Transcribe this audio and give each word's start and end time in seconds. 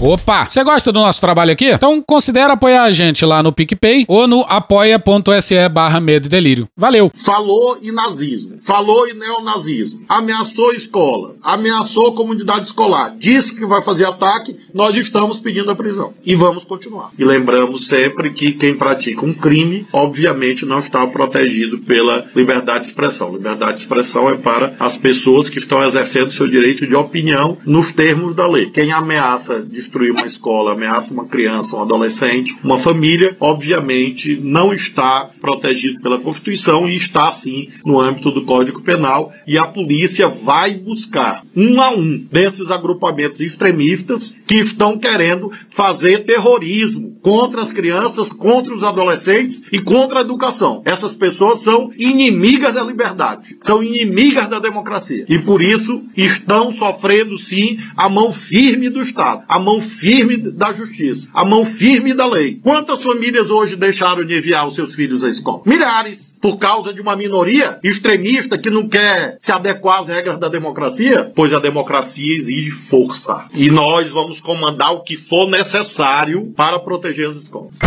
Opa! 0.00 0.46
Você 0.48 0.62
gosta 0.62 0.92
do 0.92 1.00
nosso 1.00 1.20
trabalho 1.20 1.50
aqui? 1.50 1.66
Então 1.66 2.00
considere 2.00 2.52
apoiar 2.52 2.84
a 2.84 2.92
gente 2.92 3.24
lá 3.24 3.42
no 3.42 3.52
PicPay 3.52 4.04
ou 4.06 4.28
no 4.28 4.42
apoia.se 4.48 5.68
barra 5.68 5.98
medo 6.00 6.26
e 6.26 6.28
delírio. 6.28 6.68
Valeu! 6.76 7.10
Falou 7.14 7.76
em 7.82 7.90
nazismo, 7.90 8.58
falou 8.58 9.08
em 9.08 9.14
neonazismo, 9.14 10.04
ameaçou 10.08 10.72
escola, 10.72 11.34
ameaçou 11.42 12.14
comunidade 12.14 12.66
escolar, 12.66 13.16
disse 13.18 13.56
que 13.56 13.66
vai 13.66 13.82
fazer 13.82 14.04
ataque, 14.04 14.54
nós 14.72 14.94
estamos 14.94 15.40
pedindo 15.40 15.70
a 15.70 15.74
prisão. 15.74 16.14
E 16.24 16.36
vamos 16.36 16.64
continuar. 16.64 17.10
E 17.18 17.24
lembramos 17.24 17.88
sempre 17.88 18.32
que 18.32 18.52
quem 18.52 18.76
pratica 18.76 19.26
um 19.26 19.34
crime, 19.34 19.84
obviamente, 19.92 20.64
não 20.64 20.78
está 20.78 21.04
protegido 21.08 21.78
pela 21.78 22.24
liberdade 22.36 22.82
de 22.82 22.86
expressão. 22.86 23.32
Liberdade 23.32 23.74
de 23.74 23.80
expressão 23.80 24.30
é 24.30 24.36
para 24.36 24.74
as 24.78 24.96
pessoas 24.96 25.50
que 25.50 25.58
estão 25.58 25.82
exercendo 25.82 26.30
seu 26.30 26.46
direito 26.46 26.86
de 26.86 26.94
opinião 26.94 27.58
nos 27.66 27.90
termos 27.90 28.32
da 28.32 28.46
lei. 28.46 28.70
Quem 28.70 28.92
ameaça 28.92 29.66
destruir 29.88 30.12
uma 30.12 30.26
escola, 30.26 30.72
ameaça 30.72 31.14
uma 31.14 31.24
criança, 31.24 31.76
um 31.76 31.82
adolescente, 31.82 32.54
uma 32.62 32.78
família, 32.78 33.34
obviamente 33.40 34.38
não 34.40 34.72
está 34.72 35.30
protegido 35.40 36.00
pela 36.00 36.18
Constituição 36.18 36.88
e 36.88 36.94
está 36.94 37.30
sim 37.30 37.68
no 37.84 37.98
âmbito 37.98 38.30
do 38.30 38.44
Código 38.44 38.82
Penal 38.82 39.32
e 39.46 39.56
a 39.56 39.64
polícia 39.64 40.28
vai 40.28 40.74
buscar 40.74 41.42
um 41.56 41.80
a 41.80 41.90
um 41.90 42.18
desses 42.30 42.70
agrupamentos 42.70 43.40
extremistas 43.40 44.36
que 44.46 44.56
estão 44.56 44.98
querendo 44.98 45.50
fazer 45.70 46.24
terrorismo 46.24 47.16
contra 47.22 47.60
as 47.60 47.72
crianças, 47.72 48.32
contra 48.32 48.74
os 48.74 48.84
adolescentes 48.84 49.62
e 49.72 49.80
contra 49.80 50.18
a 50.18 50.22
educação. 50.22 50.82
Essas 50.84 51.14
pessoas 51.14 51.60
são 51.60 51.90
inimigas 51.96 52.74
da 52.74 52.82
liberdade, 52.82 53.56
são 53.60 53.82
inimigas 53.82 54.48
da 54.48 54.58
democracia 54.58 55.24
e 55.28 55.38
por 55.38 55.62
isso 55.62 56.04
estão 56.16 56.72
sofrendo 56.72 57.38
sim 57.38 57.78
a 57.96 58.08
mão 58.08 58.32
firme 58.32 58.88
do 58.88 59.00
Estado, 59.00 59.44
a 59.48 59.58
mão 59.58 59.77
firme 59.80 60.36
da 60.36 60.72
justiça, 60.72 61.28
a 61.34 61.44
mão 61.44 61.64
firme 61.64 62.14
da 62.14 62.26
lei. 62.26 62.58
Quantas 62.62 63.02
famílias 63.02 63.50
hoje 63.50 63.76
deixaram 63.76 64.24
de 64.24 64.36
enviar 64.36 64.66
os 64.66 64.74
seus 64.74 64.94
filhos 64.94 65.22
à 65.22 65.28
escola? 65.28 65.62
Milhares. 65.64 66.38
Por 66.40 66.58
causa 66.58 66.92
de 66.92 67.00
uma 67.00 67.16
minoria 67.16 67.78
extremista 67.82 68.58
que 68.58 68.70
não 68.70 68.88
quer 68.88 69.36
se 69.38 69.52
adequar 69.52 70.00
às 70.00 70.08
regras 70.08 70.38
da 70.38 70.48
democracia? 70.48 71.32
Pois 71.34 71.52
a 71.52 71.58
democracia 71.58 72.36
exige 72.36 72.70
força. 72.70 73.46
E 73.54 73.70
nós 73.70 74.12
vamos 74.12 74.40
comandar 74.40 74.92
o 74.92 75.00
que 75.00 75.16
for 75.16 75.48
necessário 75.48 76.52
para 76.56 76.78
proteger 76.78 77.28
as 77.28 77.36
escolas. 77.36 77.78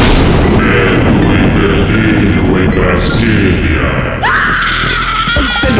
Medo 0.57 2.57
e 2.57 2.63
em 2.63 2.69
Brasília. 2.69 4.19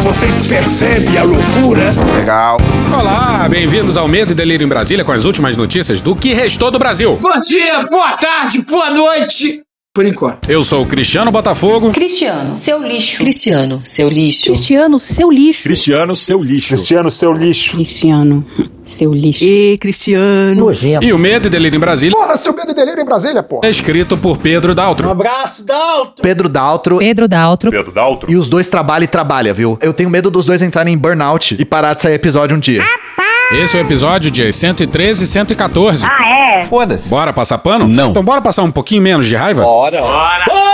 Vocês 0.04 0.48
percebem 0.48 1.16
a 1.16 1.24
loucura? 1.24 1.94
Legal. 2.18 2.58
Olá, 2.92 3.48
bem-vindos 3.48 3.98
ao 3.98 4.08
Medo 4.08 4.32
e 4.32 4.36
Delírio 4.36 4.66
em 4.66 4.68
Brasília 4.68 5.06
com 5.06 5.12
as 5.12 5.26
últimas 5.26 5.56
notícias 5.56 6.02
do 6.02 6.16
que 6.16 6.34
restou 6.34 6.72
do 6.72 6.80
Brasil. 6.80 7.18
Bom 7.22 7.42
dia, 7.42 7.84
boa 7.84 8.18
tarde, 8.18 8.64
boa 8.64 8.90
noite. 8.90 9.62
Por 9.94 10.06
enquanto. 10.06 10.50
Eu 10.50 10.64
sou 10.64 10.84
o 10.84 10.86
Cristiano 10.86 11.34
Botafogo. 11.34 11.92
Cristiano, 11.92 12.56
seu 12.56 12.82
lixo. 12.82 13.18
Cristiano, 13.18 13.82
seu 13.84 14.08
lixo. 14.08 14.46
Cristiano, 14.46 14.98
seu 14.98 15.30
lixo. 15.30 15.64
Cristiano, 15.64 16.16
seu 16.16 16.42
lixo. 16.42 16.70
Cristiano, 16.70 17.12
seu 17.12 17.34
lixo. 17.34 17.72
Cristiano, 17.74 18.46
seu 18.86 19.14
lixo. 19.14 19.44
E 19.44 19.78
Cristiano. 19.82 20.56
Nojento. 20.56 21.06
E 21.06 21.12
o 21.12 21.18
Medo 21.18 21.48
e 21.48 21.50
Delírio 21.50 21.76
em 21.76 21.80
Brasília. 21.82 22.18
Porra, 22.18 22.38
seu 22.38 22.56
Medo 22.56 22.72
e 22.72 22.74
Delírio 22.74 23.02
em 23.02 23.06
Brasília, 23.06 23.44
porra. 23.44 23.68
É 23.68 23.70
escrito 23.70 24.16
por 24.16 24.38
Pedro 24.38 24.74
Daltro. 24.74 25.10
Um 25.10 25.12
abraço, 25.12 25.62
Daltro. 25.66 26.24
Pedro 26.24 26.48
Daltro. 26.48 26.98
Pedro 27.00 27.28
Daltro. 27.28 27.70
Pedro 27.70 27.92
Daltro. 27.92 28.32
E 28.32 28.38
os 28.38 28.48
dois 28.48 28.70
trabalham 28.70 29.04
e 29.04 29.08
trabalham, 29.08 29.54
viu? 29.54 29.78
Eu 29.82 29.92
tenho 29.92 30.10
medo 30.10 30.32
dos 30.32 30.46
dois 30.46 30.62
entrarem 30.62 30.94
em 30.94 30.98
burnout 30.98 31.58
e 31.60 31.66
parar 31.66 31.96
de 31.96 32.04
sair 32.04 32.14
episódio 32.14 32.56
um 32.56 32.62
dia. 32.62 32.82
Esse 33.52 33.78
é 33.78 33.82
o 33.82 33.84
episódio 33.84 34.32
de 34.32 34.54
113 34.54 35.26
e 35.26 35.28
114. 35.28 36.06
Ah, 36.06 36.10
é? 36.26 36.31
Foda-se. 36.68 37.10
Bora 37.10 37.34
passar 37.34 37.58
pano? 37.58 37.88
Não. 37.88 38.12
Então 38.12 38.24
bora 38.24 38.42
passar 38.42 38.64
um 38.64 38.72
pouquinho 38.72 39.02
menos 39.02 39.28
de 39.28 39.36
raiva? 39.36 39.62
Bora. 39.64 40.02
Bora. 40.02 40.46
Bora! 40.48 40.72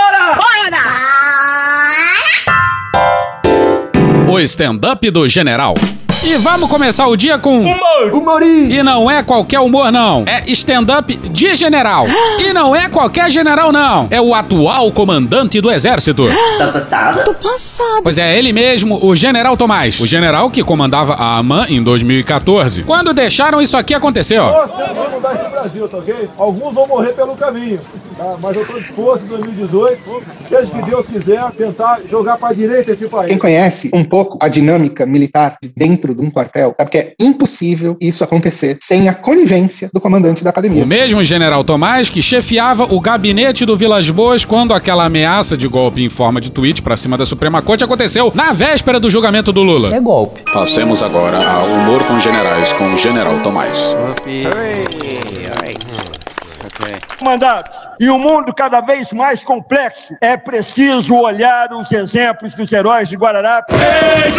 O 4.30 4.38
stand-up 4.40 5.10
do 5.10 5.26
general. 5.26 5.74
E 6.24 6.36
vamos 6.36 6.68
começar 6.68 7.06
o 7.06 7.16
dia 7.16 7.38
com. 7.38 7.60
Humor! 7.60 8.12
Humorinho! 8.12 8.70
E 8.70 8.82
não 8.82 9.10
é 9.10 9.22
qualquer 9.22 9.60
humor, 9.60 9.90
não. 9.92 10.24
É 10.26 10.42
stand-up 10.50 11.14
de 11.16 11.56
general. 11.56 12.06
E 12.38 12.52
não 12.52 12.74
é 12.74 12.88
qualquer 12.88 13.30
general, 13.30 13.70
não. 13.72 14.08
É 14.10 14.20
o 14.20 14.34
atual 14.34 14.90
comandante 14.92 15.60
do 15.60 15.70
exército. 15.70 16.26
Tá 16.58 16.68
passada? 16.68 17.24
Tô 17.24 17.34
passado. 17.34 18.02
Pois 18.02 18.18
é, 18.18 18.36
ele 18.36 18.52
mesmo, 18.52 18.98
o 19.04 19.14
general 19.14 19.56
Tomás. 19.56 20.00
O 20.00 20.06
general 20.06 20.50
que 20.50 20.62
comandava 20.62 21.14
a 21.14 21.38
AMAN 21.38 21.66
em 21.68 21.82
2014. 21.82 22.82
Quando 22.82 23.14
deixaram 23.14 23.62
isso 23.62 23.76
aqui 23.76 23.94
acontecer, 23.94 24.38
ó. 24.38 24.66
Brasil, 25.50 25.88
tá 25.88 25.98
ok? 25.98 26.28
Alguns 26.38 26.74
vão 26.74 26.86
morrer 26.86 27.12
pelo 27.12 27.34
caminho, 27.36 27.80
tá? 28.16 28.36
Mas 28.40 28.56
eu 28.56 28.64
tô 28.64 28.78
disposto 28.78 29.24
em 29.24 29.28
2018, 29.28 30.22
seja 30.48 30.66
que 30.66 30.82
Deus 30.82 31.06
quiser, 31.06 31.50
tentar 31.50 31.98
jogar 32.08 32.38
pra 32.38 32.52
direita 32.52 32.92
esse 32.92 33.08
país. 33.08 33.26
Quem 33.28 33.38
conhece 33.38 33.90
um 33.92 34.04
pouco 34.04 34.38
a 34.40 34.48
dinâmica 34.48 35.04
militar 35.04 35.58
de 35.60 35.70
dentro 35.76 36.07
de 36.14 36.22
um 36.22 36.30
quartel, 36.30 36.74
sabe 36.76 36.90
que 36.90 36.98
é 36.98 37.14
impossível 37.20 37.96
isso 38.00 38.24
acontecer 38.24 38.78
sem 38.82 39.08
a 39.08 39.14
conivência 39.14 39.90
do 39.92 40.00
comandante 40.00 40.44
da 40.44 40.50
academia. 40.50 40.82
O 40.82 40.86
mesmo 40.86 41.22
general 41.24 41.64
Tomás 41.64 42.10
que 42.10 42.22
chefiava 42.22 42.84
o 42.84 43.00
gabinete 43.00 43.64
do 43.64 43.76
Vilas 43.76 44.08
Boas 44.10 44.44
quando 44.44 44.74
aquela 44.74 45.04
ameaça 45.04 45.56
de 45.56 45.68
golpe 45.68 46.02
em 46.02 46.08
forma 46.08 46.40
de 46.40 46.50
tweet 46.50 46.82
pra 46.82 46.96
cima 46.96 47.16
da 47.16 47.26
Suprema 47.26 47.62
Corte 47.62 47.84
aconteceu 47.84 48.32
na 48.34 48.52
véspera 48.52 48.98
do 49.00 49.10
julgamento 49.10 49.52
do 49.52 49.62
Lula. 49.62 49.94
É 49.94 50.00
golpe. 50.00 50.42
Passemos 50.52 51.02
agora 51.02 51.46
ao 51.46 51.66
humor 51.66 52.04
com 52.04 52.18
generais 52.18 52.72
com 52.72 52.92
o 52.92 52.96
general 52.96 53.40
Tomás. 53.40 53.94
Mandados. 57.22 57.76
E 58.00 58.08
um 58.08 58.18
mundo 58.18 58.54
cada 58.54 58.80
vez 58.80 59.12
mais 59.12 59.42
complexo. 59.42 60.14
É 60.20 60.36
preciso 60.36 61.14
olhar 61.14 61.72
os 61.72 61.90
exemplos 61.90 62.52
dos 62.54 62.72
heróis 62.72 63.08
de 63.08 63.16
Guararapes. 63.16 63.76
Ei! 63.80 64.32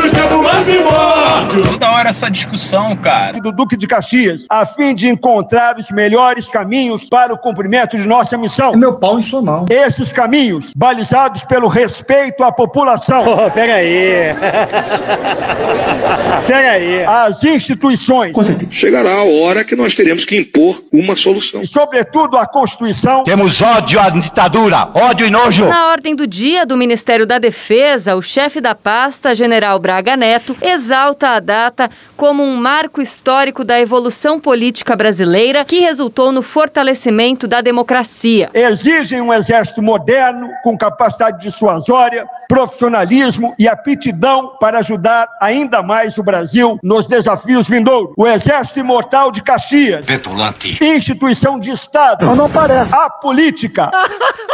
Toda 1.64 1.92
hora 1.92 2.10
essa 2.10 2.30
discussão, 2.30 2.96
cara. 2.96 3.38
E 3.38 3.42
do 3.42 3.52
Duque 3.52 3.76
de 3.76 3.88
Caxias, 3.88 4.46
a 4.50 4.66
fim 4.66 4.96
de 4.96 5.10
encontrar 5.10 5.78
os 5.78 5.90
melhores 5.92 6.48
caminhos 6.48 7.08
para 7.10 7.34
o 7.34 7.38
cumprimento 7.38 7.98
de 7.98 8.08
nossa 8.08 8.38
missão. 8.38 8.72
É 8.74 8.78
meu 8.78 9.00
pau 9.00 9.20
em 9.20 9.24
sua 9.24 9.42
mão. 9.42 9.66
Esses 9.70 10.12
caminhos, 10.12 10.72
balizados 10.76 11.44
pelo 11.44 11.68
respeito 11.68 12.44
à 12.44 12.52
população. 12.52 13.26
Oh, 13.46 13.52
pega 13.52 13.76
aí. 13.76 14.34
pega 16.48 16.72
aí. 16.72 17.06
As 17.06 17.44
instituições. 17.44 18.34
Chegará 18.72 19.12
a 19.12 19.24
hora 19.24 19.64
que 19.64 19.76
nós 19.76 19.94
teremos 19.96 20.26
que 20.26 20.38
impor 20.38 20.82
uma 20.92 21.16
solução. 21.16 21.62
E, 21.62 21.68
sobretudo, 21.68 22.29
a 22.38 22.46
Constituição. 22.46 23.24
Temos 23.24 23.62
ódio 23.62 24.00
à 24.00 24.10
ditadura, 24.10 24.90
ódio 24.94 25.26
e 25.26 25.30
nojo. 25.30 25.66
Na 25.68 25.88
ordem 25.92 26.16
do 26.16 26.26
dia 26.26 26.66
do 26.66 26.78
Ministério 26.78 27.26
da 27.26 27.38
Defesa, 27.38 28.16
o 28.16 28.22
chefe 28.22 28.62
da 28.62 28.76
pasta, 28.76 29.36
general 29.36 29.80
Braga 29.80 30.16
Neto, 30.16 30.56
exalta 30.62 31.30
a 31.30 31.40
data 31.40 31.90
como 32.16 32.44
um 32.44 32.56
marco 32.56 33.02
histórico 33.02 33.64
da 33.64 33.80
evolução 33.80 34.40
política 34.40 34.96
brasileira 34.96 35.66
que 35.66 35.80
resultou 35.80 36.32
no 36.32 36.42
fortalecimento 36.42 37.48
da 37.48 37.62
democracia. 37.62 38.50
Exigem 38.54 39.22
um 39.22 39.34
exército 39.34 39.82
moderno, 39.82 40.50
com 40.64 40.78
capacidade 40.78 41.42
dissuasória, 41.42 42.26
profissionalismo 42.48 43.54
e 43.58 43.68
aptidão 43.68 44.58
para 44.60 44.80
ajudar 44.80 45.28
ainda 45.40 45.84
mais 45.84 46.18
o 46.18 46.24
Brasil 46.24 46.80
nos 46.84 47.08
desafios 47.08 47.68
vindouros. 47.68 48.14
O 48.18 48.28
Exército 48.28 48.80
Imortal 48.80 49.32
de 49.32 49.42
Caxias. 49.42 50.06
Petulante. 50.06 50.84
Instituição 50.84 51.60
de 51.60 51.72
Estado. 51.72 52.19
Não, 52.22 52.36
não 52.36 52.50
parece. 52.50 52.94
A 52.94 53.10
política. 53.10 53.90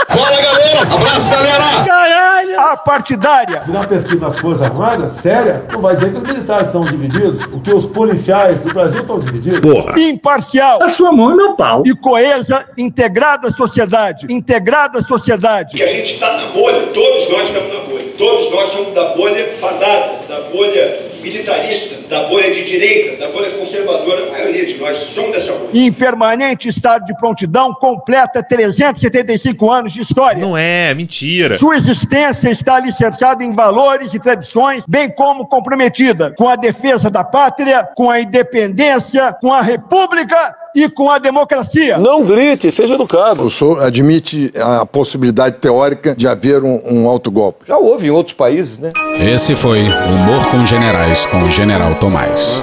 Fala, 0.07 0.41
galera! 0.41 0.81
Abraço, 0.81 1.29
galera! 1.29 1.85
Caralho! 1.85 2.59
A 2.59 2.77
partidária. 2.77 3.61
Fizer 3.61 3.77
uma 3.77 3.87
pesquisa 3.87 4.19
nas 4.19 4.39
Forças 4.39 4.61
Armadas, 4.61 5.11
séria, 5.13 5.63
não 5.71 5.81
vai 5.81 5.95
dizer 5.95 6.11
que 6.11 6.17
os 6.17 6.23
militares 6.23 6.67
estão 6.67 6.81
divididos, 6.81 7.43
o 7.51 7.59
que 7.59 7.73
os 7.73 7.85
policiais 7.87 8.61
do 8.61 8.73
Brasil 8.73 9.01
estão 9.01 9.19
divididos. 9.19 9.59
Porra! 9.59 9.99
Imparcial. 9.99 10.81
A 10.81 10.93
sua 10.93 11.11
mão 11.11 11.31
e 11.31 11.35
meu 11.35 11.55
pau. 11.55 11.83
E 11.85 11.95
coesa, 11.95 12.65
integrada 12.77 13.47
à 13.47 13.51
sociedade. 13.51 14.27
Integrada 14.29 14.99
à 14.99 15.01
sociedade. 15.01 15.75
Que 15.75 15.83
a 15.83 15.87
gente 15.87 16.13
está 16.13 16.37
na 16.37 16.47
bolha, 16.47 16.87
todos 16.87 17.29
nós 17.29 17.47
estamos 17.47 17.73
na 17.73 17.79
bolha. 17.79 18.05
Todos 18.17 18.51
nós 18.51 18.69
somos 18.69 18.93
da 18.93 19.15
bolha 19.15 19.55
fadada, 19.57 20.19
da 20.29 20.39
bolha 20.51 21.14
militarista, 21.25 22.07
da 22.07 22.23
bolha 22.27 22.51
de 22.51 22.63
direita, 22.63 23.17
da 23.17 23.31
bolha 23.31 23.51
conservadora. 23.57 24.27
A 24.27 24.31
maioria 24.31 24.65
de 24.65 24.75
nós 24.75 24.97
somos 24.97 25.31
dessa 25.31 25.51
bolha. 25.53 25.71
Em 25.73 25.91
permanente 25.91 26.69
estado 26.69 27.03
de 27.05 27.17
prontidão, 27.17 27.73
completa 27.73 28.43
375 28.43 29.71
anos 29.71 29.91
de 29.91 30.01
história. 30.01 30.39
Não 30.39 30.55
é, 30.55 30.93
mentira. 30.93 31.57
Sua 31.57 31.77
existência 31.77 32.49
está 32.49 32.75
alicerçada 32.75 33.43
em 33.43 33.51
valores 33.51 34.13
e 34.13 34.19
tradições, 34.19 34.83
bem 34.87 35.09
como 35.09 35.47
comprometida 35.47 36.33
com 36.37 36.47
a 36.47 36.55
defesa 36.55 37.09
da 37.09 37.23
pátria, 37.23 37.87
com 37.95 38.09
a 38.09 38.21
independência, 38.21 39.35
com 39.41 39.51
a 39.51 39.61
república 39.61 40.55
e 40.75 40.89
com 40.89 41.09
a 41.09 41.17
democracia. 41.17 41.97
Não 41.97 42.23
grite, 42.25 42.69
seja 42.69 42.95
educado. 42.95 43.43
O 43.43 43.49
senhor 43.49 43.81
admite 43.81 44.51
a 44.57 44.85
possibilidade 44.85 45.55
teórica 45.57 46.13
de 46.13 46.27
haver 46.27 46.63
um, 46.63 46.81
um 46.85 47.07
autogolpe. 47.07 47.65
Já 47.65 47.77
houve 47.77 48.07
em 48.07 48.11
outros 48.11 48.35
países, 48.35 48.77
né? 48.77 48.91
Esse 49.17 49.55
foi 49.55 49.83
Humor 49.83 50.45
com 50.51 50.65
Generais, 50.65 51.14
com 51.23 51.43
o 51.43 51.49
General 51.49 51.95
Tomás. 51.95 52.61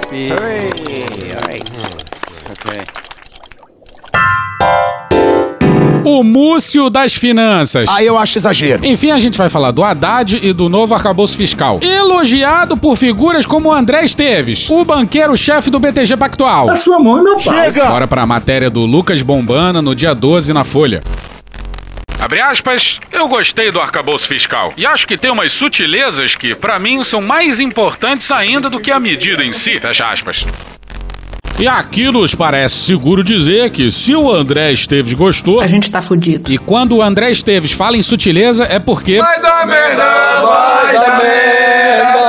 O 6.04 6.22
Múcio 6.22 6.90
das 6.90 7.14
Finanças. 7.14 7.88
Ah, 7.88 8.02
eu 8.04 8.18
acho 8.18 8.36
exagero. 8.36 8.84
Enfim, 8.84 9.10
a 9.10 9.18
gente 9.18 9.38
vai 9.38 9.48
falar 9.48 9.70
do 9.70 9.82
Haddad 9.82 10.38
e 10.42 10.52
do 10.52 10.68
novo 10.68 10.92
arcabouço 10.92 11.36
fiscal. 11.36 11.78
Elogiado 11.80 12.76
por 12.76 12.96
figuras 12.96 13.46
como 13.46 13.72
André 13.72 14.04
Esteves, 14.04 14.68
o 14.68 14.84
banqueiro-chefe 14.84 15.70
do 15.70 15.80
BTG 15.80 16.16
Pactual. 16.16 16.68
A 16.70 16.80
sua 16.82 16.98
mão 16.98 17.22
não 17.22 17.38
Chega! 17.38 17.86
Bora 17.86 18.06
pra 18.06 18.26
matéria 18.26 18.68
do 18.68 18.84
Lucas 18.84 19.22
Bombana 19.22 19.80
no 19.80 19.94
dia 19.94 20.14
12 20.14 20.52
na 20.52 20.64
Folha. 20.64 21.00
Abre 22.32 22.40
aspas, 22.40 22.98
eu 23.12 23.28
gostei 23.28 23.70
do 23.70 23.78
arcabouço 23.78 24.26
fiscal 24.26 24.72
e 24.74 24.86
acho 24.86 25.06
que 25.06 25.18
tem 25.18 25.30
umas 25.30 25.52
sutilezas 25.52 26.34
que, 26.34 26.54
pra 26.54 26.78
mim, 26.78 27.04
são 27.04 27.20
mais 27.20 27.60
importantes 27.60 28.30
ainda 28.30 28.70
do 28.70 28.80
que 28.80 28.90
a 28.90 28.98
medida 28.98 29.44
em 29.44 29.52
si. 29.52 29.78
Fecha 29.78 30.06
aspas. 30.06 30.46
E 31.58 31.68
aqui 31.68 32.10
nos 32.10 32.34
parece 32.34 32.76
seguro 32.76 33.22
dizer 33.22 33.68
que 33.68 33.92
se 33.92 34.14
o 34.14 34.32
André 34.32 34.72
Esteves 34.72 35.12
gostou. 35.12 35.60
A 35.60 35.66
gente 35.66 35.90
tá 35.90 36.00
fudido. 36.00 36.50
E 36.50 36.56
quando 36.56 36.96
o 36.96 37.02
André 37.02 37.30
Esteves 37.30 37.72
fala 37.72 37.98
em 37.98 38.02
sutileza 38.02 38.64
é 38.64 38.78
porque. 38.78 39.18
Vai 39.18 39.38
dar 39.38 39.66
merda, 39.66 40.40
vai 40.40 40.92
dar 40.94 41.22
merda. 41.22 42.21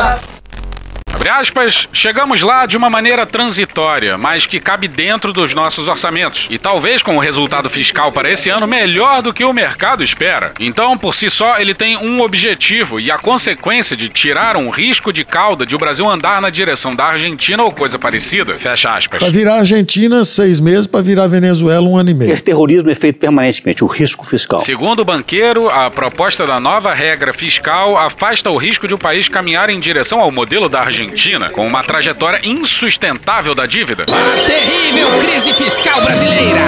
Abre 1.23 1.39
aspas, 1.39 1.87
chegamos 1.93 2.41
lá 2.41 2.65
de 2.65 2.75
uma 2.75 2.89
maneira 2.89 3.25
transitória, 3.25 4.17
mas 4.17 4.45
que 4.45 4.59
cabe 4.59 4.89
dentro 4.89 5.31
dos 5.31 5.53
nossos 5.53 5.87
orçamentos. 5.87 6.49
E 6.49 6.57
talvez 6.57 7.01
com 7.01 7.15
o 7.15 7.19
resultado 7.19 7.69
fiscal 7.69 8.11
para 8.11 8.29
esse 8.29 8.49
ano 8.49 8.67
melhor 8.67 9.21
do 9.21 9.33
que 9.33 9.45
o 9.45 9.53
mercado 9.53 10.03
espera. 10.03 10.51
Então, 10.59 10.97
por 10.97 11.15
si 11.15 11.29
só, 11.29 11.57
ele 11.59 11.73
tem 11.73 11.95
um 11.95 12.19
objetivo 12.19 12.99
e 12.99 13.09
a 13.09 13.17
consequência 13.17 13.95
de 13.95 14.09
tirar 14.09 14.57
um 14.57 14.69
risco 14.69 15.13
de 15.13 15.23
cauda 15.23 15.65
de 15.65 15.73
o 15.73 15.77
Brasil 15.77 16.09
andar 16.09 16.41
na 16.41 16.49
direção 16.49 16.93
da 16.93 17.05
Argentina 17.05 17.63
ou 17.63 17.71
coisa 17.71 17.97
parecida. 17.97 18.55
Fecha 18.55 18.89
aspas. 18.89 19.21
Para 19.21 19.31
virar 19.31 19.59
Argentina, 19.59 20.25
seis 20.25 20.59
meses, 20.59 20.87
para 20.87 21.01
virar 21.01 21.27
Venezuela, 21.27 21.87
um 21.87 21.95
ano 21.95 22.09
e 22.09 22.13
meio. 22.13 22.33
Esse 22.33 22.43
terrorismo 22.43 22.89
é 22.89 22.95
feito 22.95 23.19
permanentemente, 23.19 23.81
o 23.81 23.87
risco 23.87 24.25
fiscal. 24.25 24.59
Segundo 24.59 24.99
o 24.99 25.05
banqueiro, 25.05 25.69
a 25.69 25.89
proposta 25.89 26.45
da 26.45 26.59
nova 26.59 26.93
regra 26.93 27.33
fiscal 27.33 27.97
afasta 27.97 28.51
o 28.51 28.57
risco 28.57 28.89
de 28.89 28.93
o 28.93 28.97
país 28.97 29.29
caminhar 29.29 29.69
em 29.69 29.79
direção 29.79 30.19
ao 30.19 30.29
modelo 30.29 30.67
da 30.67 30.81
Argentina, 30.81 31.12
com 31.53 31.67
uma 31.67 31.83
trajetória 31.83 32.39
insustentável 32.43 33.53
da 33.53 33.65
dívida. 33.65 34.05
Terrível 34.45 35.19
crise 35.19 35.53
fiscal 35.53 36.01
brasileira! 36.01 36.59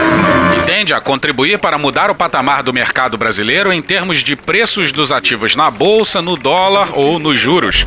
E 0.58 0.66
tende 0.66 0.94
a 0.94 1.02
contribuir 1.02 1.60
para 1.60 1.78
mudar 1.78 2.10
o 2.12 2.16
patamar 2.16 2.64
do 2.64 2.74
mercado 2.74 3.18
brasileiro 3.18 3.74
em 3.74 3.82
termos 3.82 4.20
de 4.20 4.36
preços 4.36 4.92
dos 4.92 5.12
ativos 5.12 5.56
na 5.56 5.70
bolsa, 5.70 6.22
no 6.22 6.36
dólar 6.36 6.90
ou 6.94 7.20
nos 7.20 7.38
juros. 7.38 7.86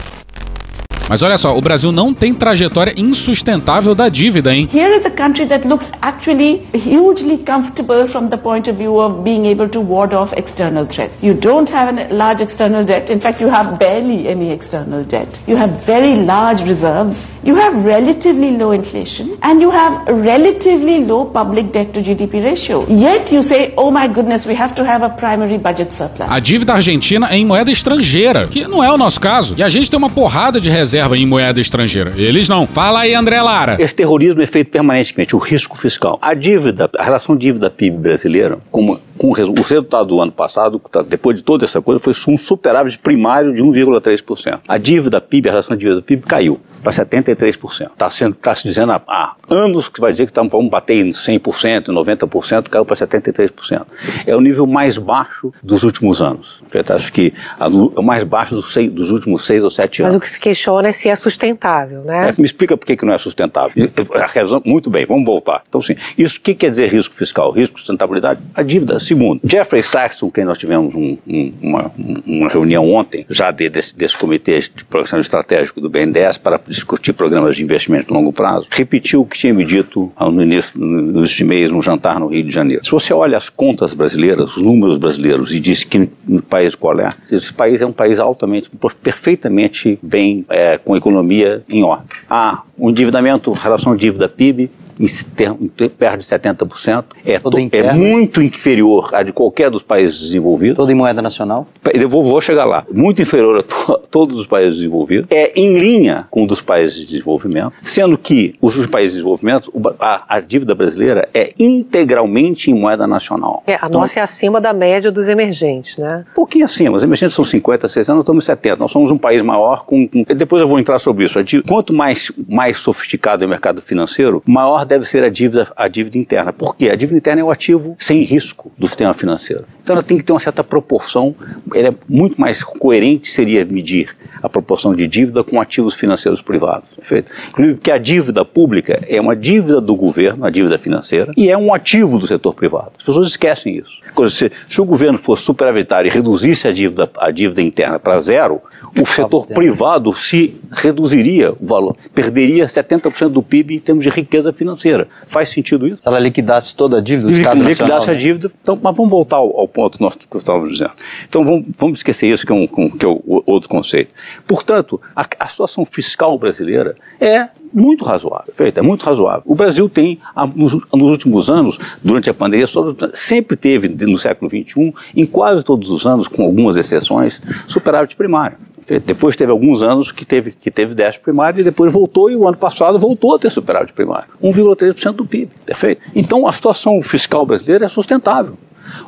Mas 1.08 1.22
olha 1.22 1.38
só, 1.38 1.56
o 1.56 1.60
Brasil 1.60 1.90
não 1.90 2.12
tem 2.12 2.34
trajetória 2.34 2.92
insustentável 2.96 3.94
da 3.94 4.10
dívida, 4.10 4.54
hein? 4.54 4.68
Here 4.72 4.94
is 4.94 5.06
a 5.06 5.10
country 5.10 5.46
that 5.46 5.66
looks 5.66 5.86
actually 6.02 6.66
hugely 6.74 7.38
comfortable 7.38 8.06
from 8.06 8.28
the 8.28 8.36
point 8.36 8.68
of 8.68 8.76
view 8.76 9.00
of 9.00 9.22
being 9.22 9.46
able 9.46 9.68
to 9.70 9.80
ward 9.80 10.14
off 10.14 10.34
external 10.36 10.86
threats. 10.86 11.16
You 11.22 11.32
don't 11.34 11.72
have 11.72 11.88
a 11.96 12.12
large 12.12 12.42
external 12.42 12.84
debt. 12.84 13.10
In 13.10 13.20
fact, 13.20 13.40
you 13.40 13.48
have 13.48 13.78
barely 13.78 14.28
any 14.28 14.50
external 14.50 15.02
debt. 15.02 15.40
You 15.46 15.56
have 15.56 15.70
very 15.86 16.14
large 16.16 16.62
reserves. 16.68 17.32
You 17.42 17.54
have 17.54 17.74
relatively 17.86 18.58
low 18.58 18.72
inflation. 18.72 19.38
And 19.40 19.62
you 19.62 19.70
have 19.70 20.06
relatively 20.06 21.04
low 21.06 21.24
public 21.24 21.72
debt 21.72 21.94
to 21.94 22.02
GDP 22.02 22.44
ratio. 22.44 22.84
Yet 22.86 23.32
you 23.32 23.42
say, 23.42 23.72
oh 23.78 23.90
my 23.90 24.08
goodness, 24.08 24.44
we 24.44 24.54
have 24.54 24.74
to 24.74 24.84
have 24.84 25.02
a 25.02 25.08
primary 25.08 25.56
budget 25.56 25.94
surplus. 25.94 26.28
A 26.30 26.38
dívida 26.38 26.74
argentina 26.74 27.28
é 27.30 27.36
em 27.36 27.46
moeda 27.46 27.70
estrangeira, 27.70 28.46
que 28.46 28.68
não 28.68 28.84
é 28.84 28.92
o 28.92 28.98
nosso 28.98 29.18
caso. 29.18 29.54
E 29.56 29.62
a 29.62 29.70
gente 29.70 29.90
tem 29.90 29.96
uma 29.96 30.10
porrada 30.10 30.60
de 30.60 30.68
reserva 30.98 31.16
em 31.16 31.26
moeda 31.26 31.60
estrangeira. 31.60 32.12
Eles 32.16 32.48
não. 32.48 32.66
Fala 32.66 33.00
aí, 33.00 33.14
André 33.14 33.40
Lara. 33.40 33.76
Esse 33.78 33.94
terrorismo 33.94 34.42
é 34.42 34.46
feito 34.46 34.70
permanentemente, 34.70 35.36
o 35.36 35.38
risco 35.38 35.78
fiscal. 35.78 36.18
A 36.20 36.34
dívida, 36.34 36.90
a 36.98 37.04
relação 37.04 37.36
dívida-PIB 37.36 37.96
brasileira, 37.96 38.58
como 38.70 39.00
com 39.16 39.28
o 39.28 39.32
resultado 39.32 40.08
do 40.08 40.20
ano 40.20 40.32
passado, 40.32 40.80
tá, 40.90 41.02
depois 41.02 41.36
de 41.36 41.42
toda 41.42 41.64
essa 41.64 41.80
coisa, 41.80 42.00
foi 42.00 42.12
um 42.28 42.38
superávit 42.38 42.98
primário 42.98 43.52
de 43.52 43.62
1,3%. 43.62 44.60
A 44.66 44.78
dívida 44.78 45.20
PIB, 45.20 45.48
a 45.48 45.52
relação 45.52 45.76
dívida-PIB 45.76 46.22
caiu 46.22 46.60
para 46.82 46.92
73%. 46.92 47.90
Está 47.92 48.08
tá 48.40 48.54
se 48.54 48.68
dizendo 48.68 48.92
há, 48.92 49.02
há, 49.06 49.34
anos 49.48 49.88
que 49.88 50.00
vai 50.00 50.12
dizer 50.12 50.26
que 50.26 50.32
tá, 50.32 50.42
vamos 50.42 50.70
bater 50.70 51.04
em 51.04 51.10
100%, 51.10 51.86
90%, 51.86 52.68
caiu 52.68 52.84
para 52.84 52.96
73%. 52.96 53.86
É 54.26 54.34
o 54.34 54.40
nível 54.40 54.66
mais 54.66 54.98
baixo 54.98 55.52
dos 55.62 55.82
últimos 55.82 56.20
anos. 56.22 56.62
Eu 56.72 56.94
acho 56.94 57.12
que 57.12 57.32
é 57.58 57.64
o 57.66 58.02
mais 58.02 58.24
baixo 58.24 58.54
dos, 58.54 58.72
seis, 58.72 58.90
dos 58.92 59.10
últimos 59.10 59.44
seis 59.44 59.62
ou 59.62 59.70
sete 59.70 60.02
anos. 60.02 60.14
Mas 60.14 60.20
o 60.20 60.24
que 60.24 60.30
se 60.30 60.40
questiona 60.40 60.88
é 60.88 60.92
se 60.92 61.08
é 61.08 61.16
sustentável, 61.16 62.02
né? 62.02 62.30
É, 62.30 62.34
me 62.40 62.44
explica 62.46 62.76
por 62.76 62.86
que, 62.86 62.96
que 62.96 63.04
não 63.04 63.12
é 63.12 63.18
sustentável. 63.18 63.90
A 64.14 64.26
razão, 64.26 64.62
muito 64.64 64.90
bem, 64.90 65.06
vamos 65.06 65.24
voltar. 65.24 65.62
Então, 65.68 65.80
sim, 65.80 65.96
isso 66.16 66.38
o 66.38 66.40
que 66.40 66.54
quer 66.54 66.70
dizer 66.70 66.88
risco 66.88 67.14
fiscal? 67.14 67.50
Risco 67.50 67.74
de 67.74 67.80
sustentabilidade? 67.80 68.40
A 68.54 68.62
dívida. 68.62 69.00
Segundo, 69.00 69.40
Jeffrey 69.44 69.82
Sachs, 69.82 70.20
com 70.20 70.30
quem 70.30 70.44
nós 70.44 70.58
tivemos 70.58 70.94
um, 70.94 71.16
um, 71.26 71.54
uma, 71.60 71.92
uma, 72.26 72.48
reunião 72.48 72.92
ontem, 72.92 73.26
já 73.28 73.50
de, 73.50 73.68
desse, 73.68 73.96
desse 73.96 74.16
comitê 74.16 74.58
de 74.60 74.84
programação 74.84 75.20
estratégico 75.20 75.80
do 75.80 75.88
BNDES, 75.88 76.38
para 76.38 76.60
discutir 76.68 77.12
programas 77.12 77.56
de 77.56 77.62
investimento 77.62 78.08
de 78.08 78.12
longo 78.12 78.32
prazo, 78.32 78.66
repetiu 78.70 79.22
o 79.22 79.26
que 79.26 79.38
tinha 79.38 79.52
me 79.52 79.64
dito 79.64 80.12
no 80.20 80.42
início 80.42 80.78
dos 80.78 81.40
mês 81.40 81.70
no 81.70 81.80
jantar 81.82 82.20
no 82.20 82.28
Rio 82.28 82.44
de 82.44 82.50
Janeiro. 82.50 82.84
Se 82.84 82.90
você 82.90 83.12
olha 83.12 83.36
as 83.36 83.48
contas 83.48 83.94
brasileiras, 83.94 84.56
os 84.56 84.62
números 84.62 84.98
brasileiros, 84.98 85.54
e 85.54 85.60
diz 85.60 85.84
que 85.84 86.08
no 86.26 86.42
país 86.42 86.74
qual 86.74 86.98
é, 87.00 87.12
esse 87.30 87.52
país 87.52 87.80
é 87.80 87.86
um 87.86 87.92
país 87.92 88.18
altamente, 88.18 88.70
perfeitamente 89.02 89.98
bem, 90.02 90.44
é, 90.48 90.78
com 90.78 90.96
economia 90.96 91.62
em 91.68 91.82
ordem. 91.82 92.06
Há 92.28 92.62
um 92.78 92.90
endividamento, 92.90 93.52
relação 93.52 93.96
dívida-PIB, 93.96 94.70
em 95.00 95.88
perto 95.88 96.18
de 96.18 96.26
70%. 96.26 97.04
É, 97.24 97.38
to, 97.38 97.50
é 97.72 97.92
muito 97.92 98.42
inferior 98.42 99.10
à 99.14 99.22
de 99.22 99.32
qualquer 99.32 99.70
dos 99.70 99.82
países 99.82 100.20
desenvolvidos. 100.20 100.76
Todo 100.76 100.90
em 100.90 100.94
moeda 100.94 101.22
nacional? 101.22 101.66
Eu 101.94 102.08
vou, 102.08 102.22
vou 102.22 102.40
chegar 102.40 102.64
lá. 102.64 102.84
Muito 102.92 103.22
inferior 103.22 103.58
a 103.58 103.62
to, 103.62 104.00
todos 104.10 104.38
os 104.38 104.46
países 104.46 104.76
desenvolvidos. 104.76 105.26
É 105.30 105.52
em 105.58 105.78
linha 105.78 106.26
com 106.30 106.42
os 106.42 106.58
dos 106.58 106.60
países 106.62 106.96
de 106.96 107.06
desenvolvimento, 107.06 107.72
sendo 107.82 108.18
que 108.18 108.54
os 108.60 108.74
países 108.86 109.12
de 109.12 109.18
desenvolvimento, 109.18 109.72
a, 110.00 110.36
a 110.36 110.40
dívida 110.40 110.74
brasileira 110.74 111.28
é 111.32 111.52
integralmente 111.58 112.70
em 112.70 112.74
moeda 112.74 113.06
nacional. 113.06 113.62
É, 113.66 113.74
a 113.74 113.76
então, 113.86 114.00
nossa 114.00 114.18
é 114.18 114.22
acima 114.22 114.60
da 114.60 114.72
média 114.72 115.10
dos 115.10 115.28
emergentes, 115.28 115.96
né? 115.96 116.24
Um 116.32 116.34
pouquinho 116.34 116.64
acima. 116.64 116.96
Os 116.96 117.02
emergentes 117.02 117.34
são 117.34 117.44
50, 117.44 117.86
60, 117.86 118.14
nós 118.14 118.22
estamos 118.22 118.44
em 118.44 118.46
70. 118.46 118.76
Nós 118.76 118.90
somos 118.90 119.10
um 119.10 119.18
país 119.18 119.42
maior 119.42 119.84
com, 119.84 120.08
com... 120.08 120.24
Depois 120.34 120.60
eu 120.60 120.68
vou 120.68 120.78
entrar 120.78 120.98
sobre 120.98 121.24
isso. 121.24 121.38
Quanto 121.66 121.92
mais, 121.92 122.32
mais 122.48 122.78
sofisticado 122.78 123.44
é 123.44 123.46
o 123.46 123.50
mercado 123.50 123.80
financeiro, 123.80 124.42
maior 124.46 124.84
deve 124.88 125.04
ser 125.04 125.22
a 125.22 125.28
dívida, 125.28 125.70
a 125.76 125.86
dívida 125.86 126.18
interna. 126.18 126.52
Por 126.52 126.76
quê? 126.76 126.88
A 126.88 126.96
dívida 126.96 127.18
interna 127.18 127.40
é 127.40 127.44
o 127.44 127.50
ativo 127.50 127.96
sem 127.98 128.22
risco 128.22 128.72
do 128.76 128.88
sistema 128.88 129.14
financeiro. 129.14 129.64
Então 129.82 129.94
ela 129.94 130.02
tem 130.02 130.18
que 130.18 130.24
ter 130.24 130.32
uma 130.32 130.40
certa 130.40 130.64
proporção, 130.64 131.34
ela 131.74 131.88
é 131.88 131.94
muito 132.08 132.40
mais 132.40 132.62
coerente 132.62 133.30
seria 133.30 133.64
medir 133.64 134.16
a 134.42 134.48
proporção 134.48 134.94
de 134.94 135.06
dívida 135.06 135.42
com 135.42 135.60
ativos 135.60 135.94
financeiros 135.94 136.40
privados. 136.40 136.88
Perfeito? 136.96 137.32
Inclusive 137.48 137.74
porque 137.76 137.90
a 137.90 137.98
dívida 137.98 138.44
pública 138.44 139.00
é 139.08 139.20
uma 139.20 139.36
dívida 139.36 139.80
do 139.80 139.94
governo, 139.94 140.44
a 140.44 140.50
dívida 140.50 140.78
financeira, 140.78 141.32
e 141.36 141.48
é 141.48 141.56
um 141.56 141.72
ativo 141.72 142.18
do 142.18 142.26
setor 142.26 142.54
privado. 142.54 142.92
As 142.98 143.04
pessoas 143.04 143.28
esquecem 143.28 143.76
isso. 143.76 143.98
Se, 144.30 144.50
se 144.68 144.80
o 144.80 144.84
governo 144.84 145.18
fosse 145.18 145.42
superavitário 145.42 146.08
e 146.08 146.12
reduzisse 146.12 146.66
a 146.66 146.72
dívida, 146.72 147.08
a 147.18 147.30
dívida 147.30 147.62
interna 147.62 147.98
para 147.98 148.18
zero, 148.18 148.60
o 148.96 149.06
setor 149.06 149.46
privado 149.46 150.14
se 150.14 150.56
reduziria 150.70 151.52
o 151.52 151.64
valor, 151.64 151.96
perderia 152.14 152.64
70% 152.64 153.28
do 153.28 153.42
PIB 153.42 153.76
em 153.76 153.78
termos 153.78 154.04
de 154.04 154.10
riqueza 154.10 154.52
financeira. 154.52 155.08
Faz 155.26 155.50
sentido 155.50 155.86
isso? 155.86 156.02
Se 156.02 156.08
ela 156.08 156.18
liquidasse 156.18 156.74
toda 156.74 156.98
a 156.98 157.00
dívida 157.00 157.28
do 157.28 157.34
se 157.34 157.40
Estado 157.40 157.58
liquidasse 157.58 157.82
Nacional, 157.82 158.08
a 158.08 158.12
né? 158.12 158.18
dívida, 158.18 158.52
então, 158.62 158.78
mas 158.80 158.96
vamos 158.96 159.10
voltar 159.10 159.36
ao, 159.36 159.60
ao 159.60 159.68
ponto 159.68 159.98
que 159.98 160.36
eu 160.36 160.38
estava 160.38 160.66
dizendo. 160.66 160.92
Então 161.28 161.44
vamos, 161.44 161.66
vamos 161.78 161.98
esquecer 161.98 162.26
isso 162.26 162.46
que 162.46 162.52
é, 162.52 162.54
um, 162.54 162.66
que 162.66 163.06
é 163.06 163.08
outro 163.46 163.68
conceito. 163.68 164.14
Portanto, 164.46 165.00
a, 165.14 165.26
a 165.40 165.46
situação 165.46 165.84
fiscal 165.84 166.38
brasileira 166.38 166.96
é 167.20 167.48
muito 167.72 168.04
razoável, 168.04 168.52
feito, 168.54 168.78
é 168.78 168.82
muito 168.82 169.04
razoável. 169.04 169.42
O 169.44 169.54
Brasil 169.54 169.88
tem, 169.88 170.18
nos, 170.54 170.72
últimos 170.92 171.50
anos, 171.50 171.78
durante 172.02 172.30
a 172.30 172.34
pandemia, 172.34 172.66
sempre 173.14 173.56
teve, 173.56 173.88
no 173.88 174.18
século 174.18 174.50
XXI, 174.50 174.94
em 175.14 175.26
quase 175.26 175.62
todos 175.62 175.90
os 175.90 176.06
anos, 176.06 176.28
com 176.28 176.42
algumas 176.44 176.76
exceções, 176.76 177.40
superávit 177.66 178.16
primário. 178.16 178.56
Depois 179.04 179.36
teve 179.36 179.52
alguns 179.52 179.82
anos 179.82 180.10
que 180.10 180.24
teve, 180.24 180.50
que 180.52 180.70
teve 180.70 180.94
déficit 180.94 181.22
primário 181.22 181.60
e 181.60 181.62
depois 181.62 181.92
voltou, 181.92 182.30
e 182.30 182.36
o 182.36 182.48
ano 182.48 182.56
passado 182.56 182.98
voltou 182.98 183.34
a 183.34 183.38
ter 183.38 183.50
superávit 183.50 183.92
primário. 183.92 184.28
1,3% 184.42 185.12
do 185.12 185.26
PIB, 185.26 185.50
perfeito? 185.66 186.00
Então 186.14 186.46
a 186.46 186.52
situação 186.52 187.02
fiscal 187.02 187.44
brasileira 187.44 187.84
é 187.84 187.88
sustentável. 187.88 188.56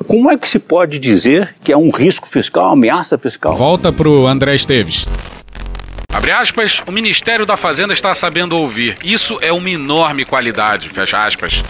Como 0.06 0.30
é 0.30 0.36
que 0.36 0.48
se 0.48 0.58
pode 0.58 0.98
dizer 0.98 1.54
que 1.62 1.72
é 1.72 1.76
um 1.76 1.90
risco 1.90 2.28
fiscal, 2.28 2.70
ameaça 2.70 3.18
fiscal? 3.18 3.54
Volta 3.56 3.92
para 3.92 4.08
o 4.08 4.26
André 4.26 4.54
Esteves. 4.54 5.06
Abre 6.12 6.32
aspas, 6.32 6.82
o 6.86 6.92
Ministério 6.92 7.46
da 7.46 7.56
Fazenda 7.56 7.92
está 7.92 8.14
sabendo 8.14 8.56
ouvir. 8.56 8.98
Isso 9.02 9.38
é 9.40 9.52
uma 9.52 9.70
enorme 9.70 10.24
qualidade, 10.24 10.88
fecha 10.88 11.24
aspas. 11.24 11.62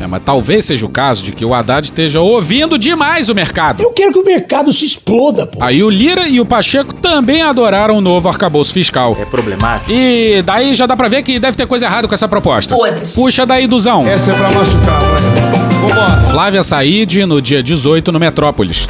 É, 0.00 0.06
mas 0.06 0.22
talvez 0.22 0.64
seja 0.64 0.84
o 0.84 0.88
caso 0.88 1.22
de 1.24 1.32
que 1.32 1.44
o 1.44 1.54
Haddad 1.54 1.86
esteja 1.86 2.20
ouvindo 2.20 2.78
demais 2.78 3.28
o 3.28 3.34
mercado. 3.34 3.82
Eu 3.82 3.92
quero 3.92 4.12
que 4.12 4.18
o 4.18 4.24
mercado 4.24 4.72
se 4.72 4.84
exploda, 4.84 5.46
pô. 5.46 5.62
Aí 5.62 5.82
o 5.82 5.88
Lira 5.88 6.28
e 6.28 6.40
o 6.40 6.44
Pacheco 6.46 6.92
também 6.94 7.42
adoraram 7.42 7.96
o 7.96 8.00
novo 8.00 8.28
arcabouço 8.28 8.72
fiscal. 8.72 9.16
É 9.18 9.24
problemático. 9.24 9.90
E 9.90 10.42
daí 10.42 10.74
já 10.74 10.86
dá 10.86 10.96
pra 10.96 11.08
ver 11.08 11.22
que 11.22 11.38
deve 11.38 11.56
ter 11.56 11.66
coisa 11.66 11.86
errada 11.86 12.06
com 12.06 12.14
essa 12.14 12.28
proposta. 12.28 12.76
Puxa 13.14 13.46
daí, 13.46 13.66
Duzão. 13.66 14.06
Essa 14.06 14.30
é 14.30 14.34
pra 14.34 14.50
machucar, 14.50 15.00
vai. 15.00 15.56
Vambora. 15.88 16.26
Flávia 16.26 16.62
Said 16.62 17.24
no 17.26 17.40
dia 17.40 17.62
18 17.62 18.12
no 18.12 18.18
Metrópolis. 18.18 18.88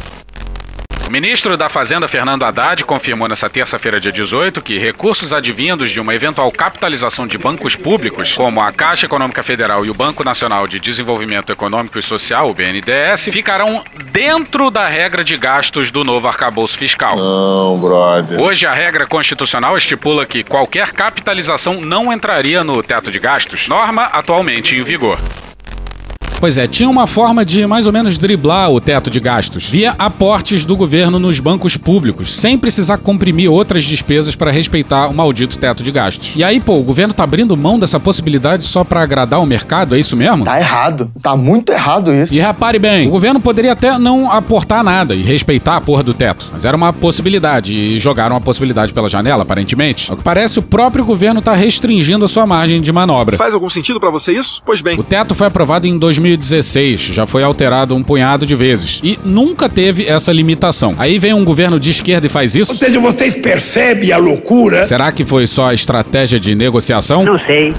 Ministro 1.19 1.57
da 1.57 1.67
Fazenda, 1.67 2.07
Fernando 2.07 2.43
Haddad, 2.43 2.83
confirmou 2.83 3.27
nessa 3.27 3.49
terça-feira, 3.49 3.99
dia 3.99 4.11
18, 4.11 4.61
que 4.61 4.77
recursos 4.77 5.33
advindos 5.33 5.89
de 5.89 5.99
uma 5.99 6.13
eventual 6.13 6.51
capitalização 6.51 7.25
de 7.25 7.39
bancos 7.39 7.75
públicos, 7.75 8.33
como 8.33 8.61
a 8.61 8.71
Caixa 8.71 9.07
Econômica 9.07 9.41
Federal 9.41 9.83
e 9.83 9.89
o 9.89 9.95
Banco 9.95 10.23
Nacional 10.23 10.67
de 10.67 10.79
Desenvolvimento 10.79 11.51
Econômico 11.51 11.97
e 11.97 12.03
Social, 12.03 12.51
o 12.51 12.53
BNDES, 12.53 13.29
ficarão 13.31 13.83
dentro 14.11 14.69
da 14.69 14.85
regra 14.85 15.23
de 15.23 15.35
gastos 15.37 15.89
do 15.89 16.03
novo 16.03 16.27
arcabouço 16.27 16.77
fiscal. 16.77 17.17
Não, 17.17 17.79
brother. 17.79 18.39
Hoje, 18.39 18.67
a 18.67 18.71
regra 18.71 19.07
constitucional 19.07 19.75
estipula 19.75 20.23
que 20.23 20.43
qualquer 20.43 20.91
capitalização 20.91 21.81
não 21.81 22.13
entraria 22.13 22.63
no 22.63 22.83
teto 22.83 23.09
de 23.09 23.17
gastos, 23.17 23.67
norma 23.67 24.03
atualmente 24.03 24.75
em 24.75 24.83
vigor. 24.83 25.17
Pois 26.39 26.57
é, 26.57 26.67
tinha 26.67 26.87
uma 26.87 27.07
forma 27.07 27.43
de 27.43 27.65
mais 27.65 27.87
ou 27.87 27.93
menos 27.93 28.17
driblar 28.17 28.71
o 28.71 28.79
teto 28.79 29.09
de 29.09 29.19
gastos, 29.19 29.67
via 29.69 29.95
aportes 29.97 30.65
do 30.65 30.75
governo 30.75 31.17
nos 31.17 31.39
bancos 31.39 31.75
públicos, 31.75 32.31
sem 32.31 32.59
precisar 32.59 32.99
comprimir 32.99 33.51
outras 33.51 33.83
despesas 33.83 34.35
para 34.35 34.51
respeitar 34.51 35.07
o 35.07 35.13
maldito 35.15 35.57
teto 35.57 35.81
de 35.81 35.91
gastos. 35.91 36.35
E 36.35 36.43
aí, 36.43 36.59
pô, 36.59 36.75
o 36.75 36.83
governo 36.83 37.11
tá 37.11 37.23
abrindo 37.23 37.57
mão 37.57 37.79
dessa 37.79 37.99
possibilidade 37.99 38.65
só 38.65 38.83
para 38.83 39.01
agradar 39.01 39.41
o 39.41 39.47
mercado, 39.47 39.95
é 39.95 39.99
isso 39.99 40.15
mesmo? 40.15 40.45
Tá 40.45 40.59
errado. 40.59 41.11
Tá 41.21 41.35
muito 41.35 41.71
errado 41.71 42.13
isso. 42.13 42.33
E 42.33 42.39
repare 42.39 42.77
bem, 42.77 43.07
o 43.07 43.11
governo 43.11 43.39
poderia 43.39 43.73
até 43.73 43.97
não 43.97 44.31
aportar 44.31 44.83
nada 44.83 45.15
e 45.15 45.23
respeitar 45.23 45.77
a 45.77 45.81
porra 45.81 46.03
do 46.03 46.13
teto, 46.13 46.51
mas 46.53 46.65
era 46.65 46.77
uma 46.77 46.93
possibilidade 46.93 47.73
e 47.73 47.99
jogaram 47.99 48.35
a 48.35 48.41
possibilidade 48.41 48.93
pela 48.93 49.09
janela, 49.09 49.41
aparentemente. 49.41 50.11
Ao 50.11 50.15
que 50.15 50.23
parece, 50.23 50.59
o 50.59 50.61
próprio 50.61 51.03
governo 51.03 51.41
tá 51.41 51.55
restringindo 51.55 52.25
a 52.25 52.27
sua 52.27 52.45
margem 52.45 52.79
de 52.79 52.91
manobra. 52.91 53.37
Faz 53.37 53.55
algum 53.55 53.69
sentido 53.69 53.99
pra 53.99 54.11
você 54.11 54.33
isso? 54.33 54.61
Pois 54.63 54.81
bem. 54.81 54.99
O 54.99 55.03
teto 55.03 55.33
foi 55.33 55.47
aprovado 55.47 55.87
em 55.87 55.97
2016, 56.35 56.99
já 57.13 57.25
foi 57.25 57.43
alterado 57.43 57.95
um 57.95 58.03
punhado 58.03 58.45
de 58.45 58.55
vezes 58.55 58.99
e 59.03 59.17
nunca 59.23 59.69
teve 59.69 60.05
essa 60.05 60.31
limitação. 60.31 60.95
Aí 60.97 61.17
vem 61.17 61.33
um 61.33 61.45
governo 61.45 61.79
de 61.79 61.91
esquerda 61.91 62.27
e 62.27 62.29
faz 62.29 62.55
isso? 62.55 62.71
Ou 62.71 62.77
seja, 62.77 62.99
vocês 62.99 63.35
percebem 63.35 64.11
a 64.11 64.17
loucura? 64.17 64.83
Será 64.83 65.11
que 65.11 65.23
foi 65.23 65.47
só 65.47 65.71
estratégia 65.71 66.39
de 66.39 66.55
negociação? 66.55 67.23
Não 67.23 67.39
sei. 67.39 67.71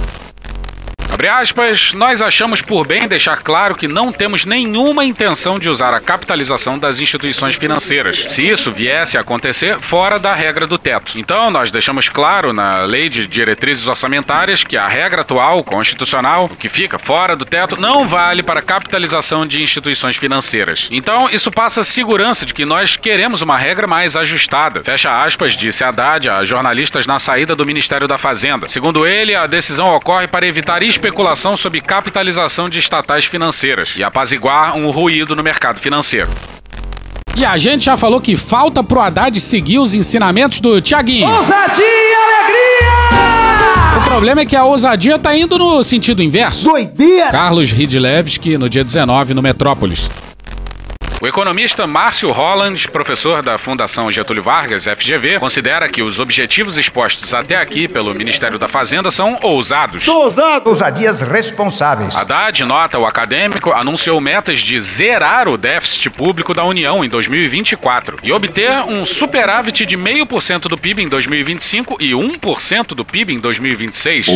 Abre 1.18 1.30
aspas, 1.30 1.92
nós 1.94 2.22
achamos 2.22 2.62
por 2.62 2.86
bem 2.86 3.08
deixar 3.08 3.38
claro 3.38 3.74
que 3.74 3.88
não 3.88 4.12
temos 4.12 4.44
nenhuma 4.44 5.04
intenção 5.04 5.58
de 5.58 5.68
usar 5.68 5.92
a 5.92 5.98
capitalização 5.98 6.78
das 6.78 7.00
instituições 7.00 7.56
financeiras, 7.56 8.26
se 8.28 8.46
isso 8.46 8.70
viesse 8.70 9.18
a 9.18 9.22
acontecer 9.22 9.80
fora 9.80 10.20
da 10.20 10.32
regra 10.32 10.64
do 10.64 10.78
teto. 10.78 11.18
Então, 11.18 11.50
nós 11.50 11.72
deixamos 11.72 12.08
claro 12.08 12.52
na 12.52 12.84
Lei 12.84 13.08
de 13.08 13.26
Diretrizes 13.26 13.88
Orçamentárias 13.88 14.62
que 14.62 14.76
a 14.76 14.86
regra 14.86 15.22
atual, 15.22 15.64
constitucional, 15.64 16.44
o 16.44 16.56
que 16.56 16.68
fica 16.68 17.00
fora 17.00 17.34
do 17.34 17.44
teto, 17.44 17.80
não 17.80 18.06
vale 18.06 18.40
para 18.40 18.62
capitalização 18.62 19.44
de 19.44 19.60
instituições 19.60 20.16
financeiras. 20.16 20.88
Então, 20.92 21.28
isso 21.28 21.50
passa 21.50 21.82
segurança 21.82 22.46
de 22.46 22.54
que 22.54 22.64
nós 22.64 22.94
queremos 22.94 23.42
uma 23.42 23.56
regra 23.56 23.88
mais 23.88 24.14
ajustada. 24.14 24.84
Fecha 24.84 25.18
aspas, 25.18 25.54
disse 25.54 25.82
Haddad 25.82 26.30
a 26.30 26.44
jornalistas 26.44 27.08
na 27.08 27.18
saída 27.18 27.56
do 27.56 27.66
Ministério 27.66 28.06
da 28.06 28.18
Fazenda. 28.18 28.68
Segundo 28.68 29.04
ele, 29.04 29.34
a 29.34 29.48
decisão 29.48 29.92
ocorre 29.92 30.28
para 30.28 30.46
evitar 30.46 30.80
especulação 31.08 31.56
sobre 31.56 31.80
capitalização 31.80 32.68
de 32.68 32.78
estatais 32.78 33.24
financeiras 33.24 33.94
e 33.96 34.04
apaziguar 34.04 34.76
um 34.76 34.90
ruído 34.90 35.34
no 35.34 35.42
mercado 35.42 35.80
financeiro. 35.80 36.28
E 37.34 37.44
a 37.44 37.56
gente 37.56 37.84
já 37.84 37.96
falou 37.96 38.20
que 38.20 38.36
falta 38.36 38.82
pro 38.82 39.00
Haddad 39.00 39.40
seguir 39.40 39.78
os 39.78 39.94
ensinamentos 39.94 40.60
do 40.60 40.80
Tiaguinho. 40.80 41.28
Ousadia 41.28 41.84
e 41.84 42.14
alegria! 42.14 43.98
O 43.98 44.04
problema 44.08 44.42
é 44.42 44.46
que 44.46 44.56
a 44.56 44.64
ousadia 44.64 45.18
tá 45.18 45.34
indo 45.36 45.56
no 45.56 45.82
sentido 45.82 46.22
inverso. 46.22 46.68
Doideira! 46.68 47.30
Carlos 47.30 47.72
Ridlewski, 47.72 48.58
no 48.58 48.68
dia 48.68 48.84
19, 48.84 49.34
no 49.34 49.42
Metrópolis. 49.42 50.10
O 51.20 51.26
economista 51.26 51.84
Márcio 51.84 52.30
Holland, 52.30 52.86
professor 52.92 53.42
da 53.42 53.58
Fundação 53.58 54.08
Getúlio 54.08 54.40
Vargas, 54.40 54.84
FGV, 54.84 55.40
considera 55.40 55.88
que 55.88 56.00
os 56.00 56.20
objetivos 56.20 56.78
expostos 56.78 57.34
até 57.34 57.56
aqui 57.56 57.88
pelo 57.88 58.14
Ministério 58.14 58.56
da 58.56 58.68
Fazenda 58.68 59.10
são 59.10 59.36
ousados. 59.42 60.06
Ousado! 60.06 60.70
Ousadias 60.70 61.20
responsáveis. 61.20 62.14
Haddad, 62.14 62.64
nota 62.64 63.00
o 63.00 63.04
acadêmico, 63.04 63.72
anunciou 63.72 64.20
metas 64.20 64.60
de 64.60 64.80
zerar 64.80 65.48
o 65.48 65.58
déficit 65.58 66.08
público 66.08 66.54
da 66.54 66.64
União 66.64 67.04
em 67.04 67.08
2024 67.08 68.18
e 68.22 68.32
obter 68.32 68.70
um 68.86 69.04
superávit 69.04 69.84
de 69.86 69.96
0,5% 69.96 70.68
do 70.68 70.78
PIB 70.78 71.02
em 71.02 71.08
2025 71.08 71.96
e 71.98 72.12
1% 72.12 72.94
do 72.94 73.04
PIB 73.04 73.34
em 73.34 73.40
2026. 73.40 74.28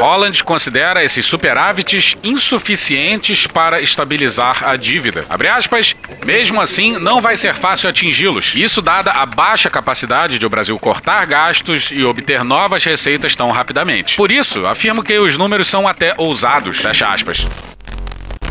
Holland 0.00 0.42
considera 0.42 1.04
esses 1.04 1.24
superávites 1.24 2.16
insuficientes 2.24 3.46
para 3.46 3.80
estabilizar 3.80 4.68
a 4.68 4.74
dívida. 4.74 5.24
Abre 5.30 5.46
aspas, 5.46 5.94
mesmo 6.24 6.60
assim, 6.60 6.98
não 6.98 7.20
vai 7.20 7.36
ser 7.36 7.54
fácil 7.54 7.88
atingi-los. 7.88 8.54
Isso 8.54 8.80
dada 8.80 9.12
a 9.12 9.26
baixa 9.26 9.68
capacidade 9.68 10.38
de 10.38 10.46
o 10.46 10.50
Brasil 10.50 10.78
cortar 10.78 11.24
gastos 11.26 11.90
e 11.90 12.04
obter 12.04 12.44
novas 12.44 12.84
receitas 12.84 13.34
tão 13.34 13.50
rapidamente. 13.50 14.16
Por 14.16 14.30
isso, 14.30 14.66
afirmo 14.66 15.02
que 15.02 15.18
os 15.18 15.36
números 15.36 15.68
são 15.68 15.86
até 15.86 16.14
ousados. 16.16 16.78
Fecha 16.78 17.08
aspas. 17.08 17.46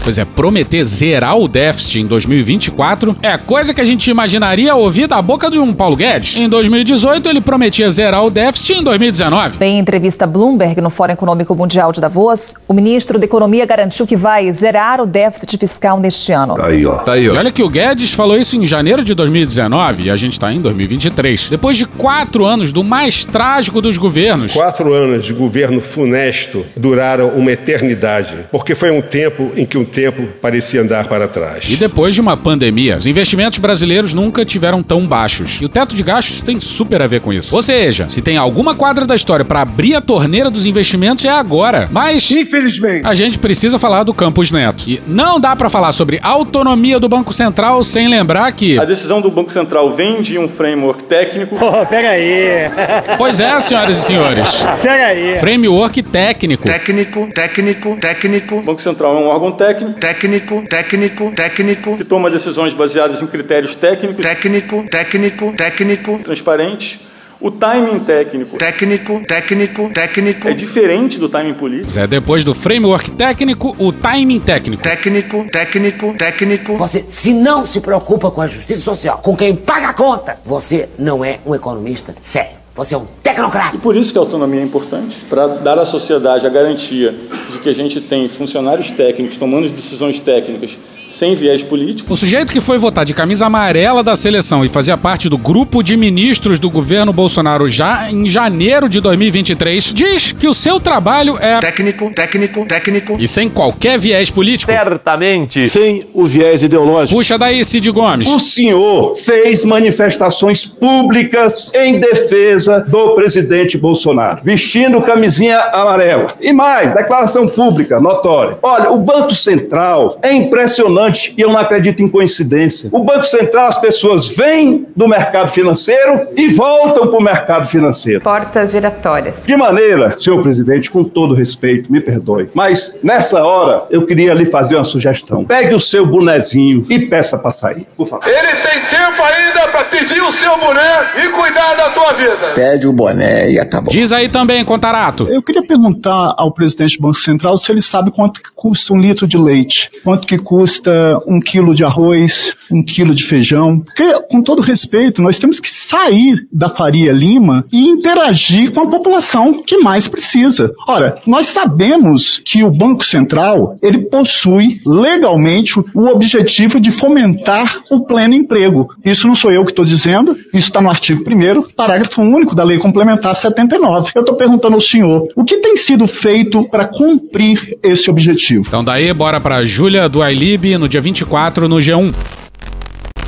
Pois 0.06 0.20
é, 0.20 0.24
prometer 0.24 0.86
zerar 0.86 1.36
o 1.36 1.48
déficit 1.48 2.02
em 2.02 2.06
2024 2.06 3.18
é 3.24 3.36
coisa 3.40 3.74
que 3.74 3.82
a 3.82 3.84
gente 3.84 4.08
imaginaria 4.08 4.76
ouvir 4.76 5.08
da 5.08 5.20
boca 5.20 5.50
de 5.50 5.58
um 5.58 5.74
Paulo 5.74 5.96
Guedes. 5.96 6.38
Em 6.38 6.48
2018, 6.48 7.28
ele 7.28 7.42
prometia 7.42 7.90
zerar 7.90 8.24
o 8.24 8.30
déficit 8.30 8.74
em 8.74 8.84
2019. 8.84 9.58
Em 9.66 9.80
entrevista 9.80 10.28
Bloomberg 10.28 10.80
no 10.80 10.92
Fórum 10.92 11.14
Econômico 11.14 11.56
Mundial 11.56 11.92
de 11.92 12.00
Davos, 12.00 12.54
o 12.68 12.74
ministro 12.74 13.18
da 13.18 13.26
Economia 13.26 13.66
garantiu 13.66 14.06
que 14.06 14.16
vai 14.16 14.52
zerar 14.52 15.02
o 15.02 15.08
déficit 15.08 15.58
fiscal 15.58 16.00
neste 16.00 16.32
ano. 16.32 16.56
Aí, 16.62 16.86
ó. 16.86 16.98
Tá 16.98 17.14
aí, 17.14 17.28
ó. 17.28 17.34
E 17.34 17.38
olha 17.40 17.52
que 17.52 17.64
o 17.64 17.68
Guedes 17.70 18.14
falou 18.14 18.38
isso 18.38 18.56
em 18.56 18.64
janeiro 18.64 19.04
de 19.04 19.16
2019 19.16 20.04
e 20.04 20.12
a 20.12 20.16
gente 20.16 20.40
tá 20.40 20.54
em 20.54 20.62
2023. 20.62 21.50
Depois 21.50 21.78
de 21.78 21.86
quatro 21.88 22.46
anos 22.46 22.72
do 22.72 22.84
mais 22.84 23.26
trágico 23.26 23.82
dos 23.82 23.98
governos. 23.98 24.54
Quatro 24.54 24.94
anos 24.94 25.26
de 25.26 25.34
governo 25.34 25.82
funesto 25.82 26.64
duraram 26.78 27.30
uma 27.30 27.52
eternidade, 27.52 28.36
porque 28.52 28.76
foi 28.76 28.92
um 28.92 29.02
tempo 29.02 29.52
em 29.56 29.66
que 29.66 29.80
o 29.80 29.95
tempo 29.96 30.28
parecia 30.42 30.82
andar 30.82 31.08
para 31.08 31.26
trás. 31.26 31.70
E 31.70 31.78
depois 31.78 32.14
de 32.14 32.20
uma 32.20 32.36
pandemia, 32.36 32.98
os 32.98 33.08
investimentos 33.08 33.58
brasileiros 33.60 34.14
nunca 34.14 34.44
tiveram 34.44 34.84
tão 34.84 35.08
baixos. 35.08 35.62
E 35.62 35.66
o 35.66 35.70
teto 35.70 35.96
de 35.96 36.04
gastos 36.04 36.42
tem 36.42 36.60
super 36.60 37.02
a 37.02 37.08
ver 37.08 37.22
com 37.22 37.32
isso. 37.32 37.56
Ou 37.56 37.62
seja, 37.62 38.08
se 38.10 38.22
tem 38.22 38.36
alguma 38.36 38.76
quadra 38.76 39.06
da 39.06 39.16
história 39.16 39.46
para 39.46 39.62
abrir 39.62 39.96
a 39.96 40.02
torneira 40.02 40.52
dos 40.52 40.66
investimentos 40.66 41.24
é 41.24 41.30
agora. 41.30 41.88
Mas, 41.92 42.30
infelizmente, 42.30 43.08
a 43.08 43.14
gente 43.14 43.40
precisa 43.40 43.80
falar 43.80 44.04
do 44.04 44.14
Campos 44.14 44.52
Neto. 44.52 44.84
E 44.86 45.02
não 45.08 45.40
dá 45.40 45.56
para 45.56 45.70
falar 45.70 45.94
sobre 45.94 46.20
autonomia 46.22 47.00
do 47.00 47.08
Banco 47.08 47.32
Central 47.32 47.82
sem 47.84 48.10
lembrar 48.10 48.52
que 48.52 48.78
a 48.78 48.84
decisão 48.84 49.22
do 49.22 49.32
Banco 49.32 49.52
Central 49.52 49.92
vem 49.94 50.22
de 50.22 50.38
um 50.38 50.50
framework 50.50 51.06
técnico. 51.06 51.56
Oh, 51.56 51.86
pega 51.86 52.10
aí. 52.10 52.70
Pois 53.18 53.40
é, 53.40 53.58
senhoras 53.62 53.98
e 53.98 54.02
senhores. 54.02 54.66
Pega 54.82 55.06
aí. 55.06 55.40
Framework 55.40 56.04
técnico. 56.04 56.64
Técnico, 56.64 57.30
técnico, 57.34 57.98
técnico. 58.02 58.56
O 58.58 58.62
Banco 58.62 58.82
Central 58.82 59.18
é 59.18 59.20
um 59.22 59.28
órgão 59.28 59.52
técnico 59.54 59.85
técnico, 59.94 60.64
técnico, 60.68 61.32
técnico, 61.36 61.98
que 61.98 62.04
toma 62.04 62.30
decisões 62.30 62.74
baseadas 62.74 63.22
em 63.22 63.28
critérios 63.28 63.76
técnicos, 63.76 64.24
técnico, 64.24 64.86
técnico, 64.90 65.54
técnico, 65.56 66.20
transparentes. 66.24 67.00
O 67.40 67.52
timing 67.52 68.00
técnico, 68.00 68.58
técnico, 68.58 69.22
técnico, 69.28 69.90
técnico 69.94 70.48
é 70.48 70.54
diferente 70.54 71.20
do 71.20 71.28
timing 71.28 71.54
político. 71.54 72.00
É 72.00 72.08
depois 72.08 72.46
do 72.46 72.56
framework 72.56 73.12
técnico, 73.12 73.76
o 73.78 73.92
timing 73.92 74.40
técnico. 74.40 74.82
Técnico, 74.82 75.46
técnico, 75.52 76.14
técnico. 76.18 76.78
Você, 76.78 77.04
se 77.10 77.34
não 77.34 77.66
se 77.66 77.82
preocupa 77.82 78.32
com 78.32 78.42
a 78.42 78.48
justiça 78.48 78.82
social, 78.82 79.18
com 79.18 79.36
quem 79.36 79.56
paga 79.56 79.90
a 79.90 79.94
conta, 79.94 80.40
você 80.46 80.88
não 80.98 81.24
é 81.24 81.40
um 81.46 81.54
economista 81.54 82.16
sério. 82.22 82.65
Você 82.76 82.94
é 82.94 82.98
um 82.98 83.06
tecnocrata. 83.24 83.78
E 83.78 83.80
por 83.80 83.96
isso 83.96 84.12
que 84.12 84.18
a 84.18 84.22
autonomia 84.22 84.60
é 84.60 84.64
importante, 84.64 85.16
para 85.30 85.48
dar 85.48 85.80
à 85.80 85.86
sociedade 85.86 86.46
a 86.46 86.50
garantia 86.50 87.16
de 87.50 87.60
que 87.60 87.70
a 87.70 87.74
gente 87.74 88.02
tem 88.02 88.28
funcionários 88.28 88.92
técnicos 88.92 89.38
tomando 89.38 89.70
decisões 89.70 90.20
técnicas 90.20 90.78
sem 91.16 91.34
viés 91.34 91.64
político. 91.64 92.12
O 92.12 92.16
sujeito 92.16 92.52
que 92.52 92.60
foi 92.60 92.78
votar 92.78 93.06
de 93.06 93.14
camisa 93.14 93.46
amarela 93.46 94.04
da 94.04 94.16
seleção 94.16 94.66
e 94.66 94.70
fazia 94.70 94.98
parte 94.98 95.30
do 95.30 95.38
grupo 95.38 95.82
de 95.82 95.96
ministros 95.96 96.60
do 96.60 96.70
governo 96.70 97.14
Bolsonaro 97.14 97.70
já 97.70 98.12
em 98.12 98.28
janeiro 98.28 98.90
de 98.90 99.00
2023 99.00 99.94
diz 99.94 100.32
que 100.34 100.48
o 100.48 100.54
seu 100.54 100.80
trabalho 100.80 101.38
é 101.40 101.60
técnico, 101.60 102.12
técnico, 102.14 102.66
técnico 102.66 103.16
e 103.18 103.28
sem 103.28 103.48
qualquer 103.48 103.98
viés 103.98 104.30
político. 104.30 104.72
Certamente 104.72 105.70
sem 105.70 106.06
o 106.14 106.26
viés 106.26 106.62
ideológico. 106.62 107.18
Puxa 107.18 107.38
daí, 107.38 107.64
Cid 107.64 107.90
Gomes. 107.92 108.28
O 108.28 108.40
senhor 108.40 109.16
fez 109.16 109.64
manifestações 109.64 110.66
públicas 110.66 111.72
em 111.74 112.00
defesa 112.00 112.82
do 112.82 113.16
presidente 113.16 113.78
Bolsonaro, 113.78 114.42
vestindo 114.44 115.02
camisinha 115.02 115.60
amarela. 115.60 116.34
E 116.42 116.52
mais, 116.52 116.94
declaração 116.94 117.48
pública, 117.48 118.02
notória. 118.02 118.58
Olha, 118.62 118.92
o 118.92 118.98
Banco 118.98 119.34
Central 119.34 120.20
é 120.22 120.34
impressionante 120.34 121.05
e 121.38 121.42
eu 121.42 121.52
não 121.52 121.60
acredito 121.60 122.02
em 122.02 122.08
coincidência. 122.08 122.90
O 122.92 123.04
Banco 123.04 123.26
Central, 123.26 123.68
as 123.68 123.78
pessoas 123.78 124.28
vêm 124.28 124.88
do 124.96 125.08
mercado 125.08 125.50
financeiro 125.50 126.28
e 126.36 126.48
voltam 126.48 127.08
para 127.08 127.20
o 127.20 127.24
mercado 127.24 127.68
financeiro. 127.68 128.22
Portas 128.22 128.72
giratórias. 128.72 129.46
De 129.46 129.56
maneira, 129.56 130.18
senhor 130.18 130.42
presidente, 130.42 130.90
com 130.90 131.04
todo 131.04 131.34
respeito, 131.34 131.92
me 131.92 132.02
perdoe, 132.02 132.50
mas 132.54 132.98
nessa 133.04 133.44
hora 133.44 133.84
eu 133.90 134.06
queria 134.06 134.34
lhe 134.34 134.46
fazer 134.46 134.76
uma 134.76 134.84
sugestão. 134.84 135.46
Pegue 135.46 135.74
o 135.76 135.80
seu 135.80 136.06
bonezinho 136.06 136.86
e 136.90 137.00
peça 137.00 137.38
para 137.38 137.52
sair, 137.52 137.86
por 137.96 138.08
favor. 138.08 138.28
Ele 138.28 138.56
tem 138.62 138.80
tempo 138.90 139.22
ainda 139.22 139.68
para 139.70 139.84
pedir 139.86 140.22
o 140.22 140.25
seu 140.46 140.60
boné 140.60 141.26
e 141.26 141.30
cuidar 141.30 141.76
da 141.76 141.90
tua 141.90 142.14
vida. 142.14 142.54
Pede 142.54 142.86
o 142.86 142.94
boné 142.94 143.52
e 143.52 143.60
acabou. 143.60 143.92
Diz 143.92 144.14
aí 144.14 144.30
também, 144.30 144.64
Contarato. 144.64 145.28
Eu 145.28 145.42
queria 145.42 145.66
perguntar 145.66 146.36
ao 146.38 146.54
presidente 146.54 146.98
do 146.98 147.02
Banco 147.02 147.18
Central 147.18 147.58
se 147.58 147.72
ele 147.72 147.82
sabe 147.82 148.12
quanto 148.12 148.40
que 148.40 148.50
custa 148.54 148.94
um 148.94 149.00
litro 149.00 149.26
de 149.26 149.38
leite, 149.40 149.90
quanto 150.04 150.28
que 150.28 150.38
custa 150.38 151.18
um 151.28 151.40
quilo 151.40 151.74
de 151.74 151.84
arroz, 151.84 152.56
um 152.72 152.84
quilo 152.84 153.16
de 153.16 153.26
feijão. 153.26 153.80
Porque, 153.80 154.22
com 154.30 154.40
todo 154.40 154.62
respeito, 154.62 155.20
nós 155.20 155.40
temos 155.40 155.60
que 155.60 155.70
sair 155.70 156.48
da 156.54 156.70
Faria 156.70 157.12
Lima 157.12 157.66
e 157.72 157.90
interagir 157.90 158.72
com 158.72 158.82
a 158.82 158.88
população 158.88 159.64
que 159.64 159.80
mais 159.80 160.08
precisa. 160.08 160.72
Ora, 160.88 161.18
nós 161.26 161.48
sabemos 161.48 162.40
que 162.46 162.64
o 162.64 162.70
Banco 162.70 163.04
Central 163.04 163.78
ele 163.82 164.10
possui 164.10 164.80
legalmente 164.86 165.80
o 165.80 166.08
objetivo 166.08 166.80
de 166.80 166.92
fomentar 166.92 167.82
o 167.90 168.06
pleno 168.06 168.36
emprego. 168.36 168.90
Isso 169.04 169.28
não 169.28 169.36
sou 169.36 169.52
eu 169.52 169.66
que 169.66 169.72
estou 169.72 169.86
dizendo, 169.86 170.35
isso 170.54 170.68
está 170.68 170.82
no 170.82 170.90
artigo 170.90 171.24
1 171.26 171.74
parágrafo 171.76 172.22
único 172.22 172.56
da 172.56 172.64
Lei 172.64 172.78
Complementar 172.78 173.36
79. 173.36 174.12
Eu 174.16 174.22
estou 174.22 174.36
perguntando 174.36 174.76
ao 174.76 174.82
senhor, 174.82 175.28
o 175.36 175.44
que 175.44 175.58
tem 175.58 175.76
sido 175.76 176.08
feito 176.08 176.68
para 176.70 176.86
cumprir 176.86 177.78
esse 177.84 178.10
objetivo? 178.10 178.66
Então 178.68 178.84
daí, 178.84 179.12
bora 179.14 179.40
para 179.40 179.64
Júlia 179.64 180.08
do 180.08 180.22
Ailib 180.22 180.78
no 180.78 180.88
dia 180.88 181.02
24 181.02 181.68
no 181.68 181.78
G1. 181.78 182.14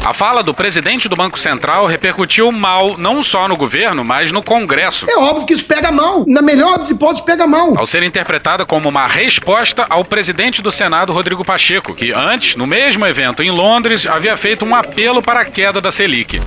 A 0.08 0.14
fala 0.14 0.42
do 0.42 0.54
presidente 0.54 1.10
do 1.10 1.18
Banco 1.18 1.38
Central 1.38 1.86
repercutiu 1.86 2.50
mal 2.50 2.98
não 2.98 3.22
só 3.22 3.46
no 3.46 3.58
governo, 3.58 4.06
mas 4.06 4.32
no 4.32 4.42
Congresso. 4.42 5.06
É 5.10 5.18
óbvio 5.18 5.46
que 5.46 5.52
isso 5.52 5.66
pega 5.66 5.92
mal. 5.92 6.24
Na 6.26 6.42
melhor 6.42 6.78
das 6.78 6.90
hipóteses, 6.90 7.26
pega 7.26 7.46
mal. 7.46 7.74
Ao 7.78 7.86
ser 7.86 8.04
interpretada 8.04 8.66
como 8.66 8.88
uma 8.88 9.06
resposta 9.06 9.86
ao 9.90 10.06
presidente 10.06 10.62
do 10.62 10.72
Senado, 10.72 11.12
Rodrigo 11.12 11.44
Pacheco, 11.44 11.94
que 11.94 12.14
antes, 12.14 12.56
no 12.56 12.66
mesmo 12.66 13.06
evento 13.06 13.44
em 13.44 13.52
Londres, 13.52 14.08
havia 14.08 14.38
feito 14.38 14.64
um 14.64 14.74
apelo 14.74 15.22
para 15.22 15.42
a 15.42 15.46
queda 15.46 15.82
da 15.82 15.92
Selic. 15.92 16.40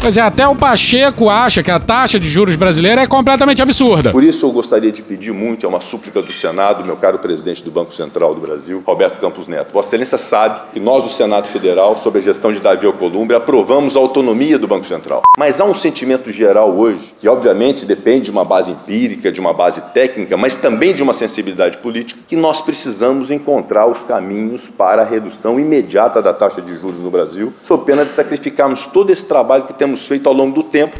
Pois 0.00 0.16
é, 0.16 0.20
até 0.20 0.46
o 0.46 0.54
Pacheco 0.54 1.28
acha 1.28 1.62
que 1.62 1.70
a 1.70 1.80
taxa 1.80 2.20
de 2.20 2.28
juros 2.28 2.54
brasileira 2.54 3.02
é 3.02 3.06
completamente 3.06 3.60
absurda. 3.60 4.10
Por 4.10 4.22
isso 4.22 4.46
eu 4.46 4.52
gostaria 4.52 4.92
de 4.92 5.02
pedir 5.02 5.32
muito, 5.32 5.66
é 5.66 5.68
uma 5.68 5.80
súplica 5.80 6.22
do 6.22 6.32
Senado, 6.32 6.86
meu 6.86 6.96
caro 6.96 7.18
presidente 7.18 7.64
do 7.64 7.70
Banco 7.70 7.92
Central 7.92 8.34
do 8.34 8.40
Brasil, 8.40 8.82
Roberto 8.86 9.20
Campos 9.20 9.48
Neto. 9.48 9.72
Vossa 9.72 9.88
Excelência 9.88 10.16
sabe 10.16 10.60
que 10.72 10.80
nós, 10.80 11.02
do 11.02 11.10
Senado 11.10 11.48
Federal, 11.48 11.98
sob 11.98 12.18
a 12.18 12.22
gestão 12.22 12.52
de 12.52 12.60
Davi 12.60 12.86
Alcolumbre, 12.86 13.36
aprovamos 13.36 13.96
a 13.96 13.98
autonomia 13.98 14.58
do 14.58 14.68
Banco 14.68 14.86
Central. 14.86 15.22
Mas 15.36 15.60
há 15.60 15.64
um 15.64 15.74
sentimento 15.74 16.30
geral 16.30 16.74
hoje, 16.78 17.14
que 17.18 17.28
obviamente 17.28 17.84
depende 17.84 18.26
de 18.26 18.30
uma 18.30 18.44
base 18.44 18.70
empírica, 18.70 19.32
de 19.32 19.40
uma 19.40 19.52
base 19.52 19.80
técnica, 19.92 20.36
mas 20.36 20.56
também 20.56 20.94
de 20.94 21.02
uma 21.02 21.12
sensibilidade 21.12 21.78
política, 21.78 22.20
que 22.26 22.36
nós 22.36 22.60
precisamos 22.60 23.30
encontrar 23.30 23.86
os 23.86 24.04
caminhos 24.04 24.68
para 24.68 25.02
a 25.02 25.04
redução 25.04 25.58
imediata 25.58 26.22
da 26.22 26.32
taxa 26.32 26.62
de 26.62 26.76
juros 26.76 27.00
no 27.00 27.10
Brasil, 27.10 27.52
sob 27.62 27.84
pena 27.84 28.04
de 28.04 28.10
sacrificarmos 28.10 28.86
todo 28.86 29.10
esse 29.10 29.26
trabalho 29.26 29.64
que 29.64 29.74
temos 29.74 29.97
temos 29.98 30.06
feito 30.06 30.28
ao 30.28 30.34
longo 30.34 30.54
do 30.54 30.62
tempo. 30.62 30.96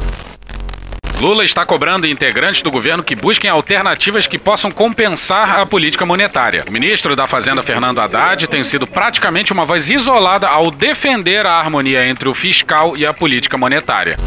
Lula 1.21 1.43
está 1.43 1.65
cobrando 1.65 2.07
integrantes 2.07 2.61
do 2.61 2.71
governo 2.71 3.03
que 3.03 3.13
busquem 3.13 3.49
alternativas 3.49 4.25
que 4.25 4.37
possam 4.37 4.71
compensar 4.71 5.59
a 5.59 5.65
política 5.65 6.05
monetária. 6.05 6.63
O 6.67 6.71
ministro 6.71 7.13
da 7.13 7.27
Fazenda, 7.27 7.61
Fernando 7.61 7.99
Haddad, 7.99 8.47
tem 8.47 8.63
sido 8.63 8.87
praticamente 8.87 9.51
uma 9.51 9.65
voz 9.65 9.89
isolada 9.89 10.47
ao 10.47 10.71
defender 10.71 11.45
a 11.45 11.55
harmonia 11.55 12.07
entre 12.07 12.29
o 12.29 12.33
fiscal 12.33 12.95
e 12.95 13.05
a 13.05 13.13
política 13.13 13.57
monetária. 13.57 14.17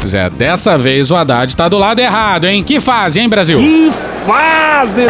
Pois 0.00 0.14
é, 0.14 0.30
dessa 0.30 0.78
vez 0.78 1.10
o 1.10 1.16
Haddad 1.16 1.52
está 1.52 1.68
do 1.68 1.76
lado 1.76 2.00
errado, 2.00 2.46
hein? 2.46 2.64
Que 2.64 2.80
fase, 2.80 3.20
hein, 3.20 3.28
Brasil? 3.28 3.58
Que 3.58 3.90
fase! 4.26 5.06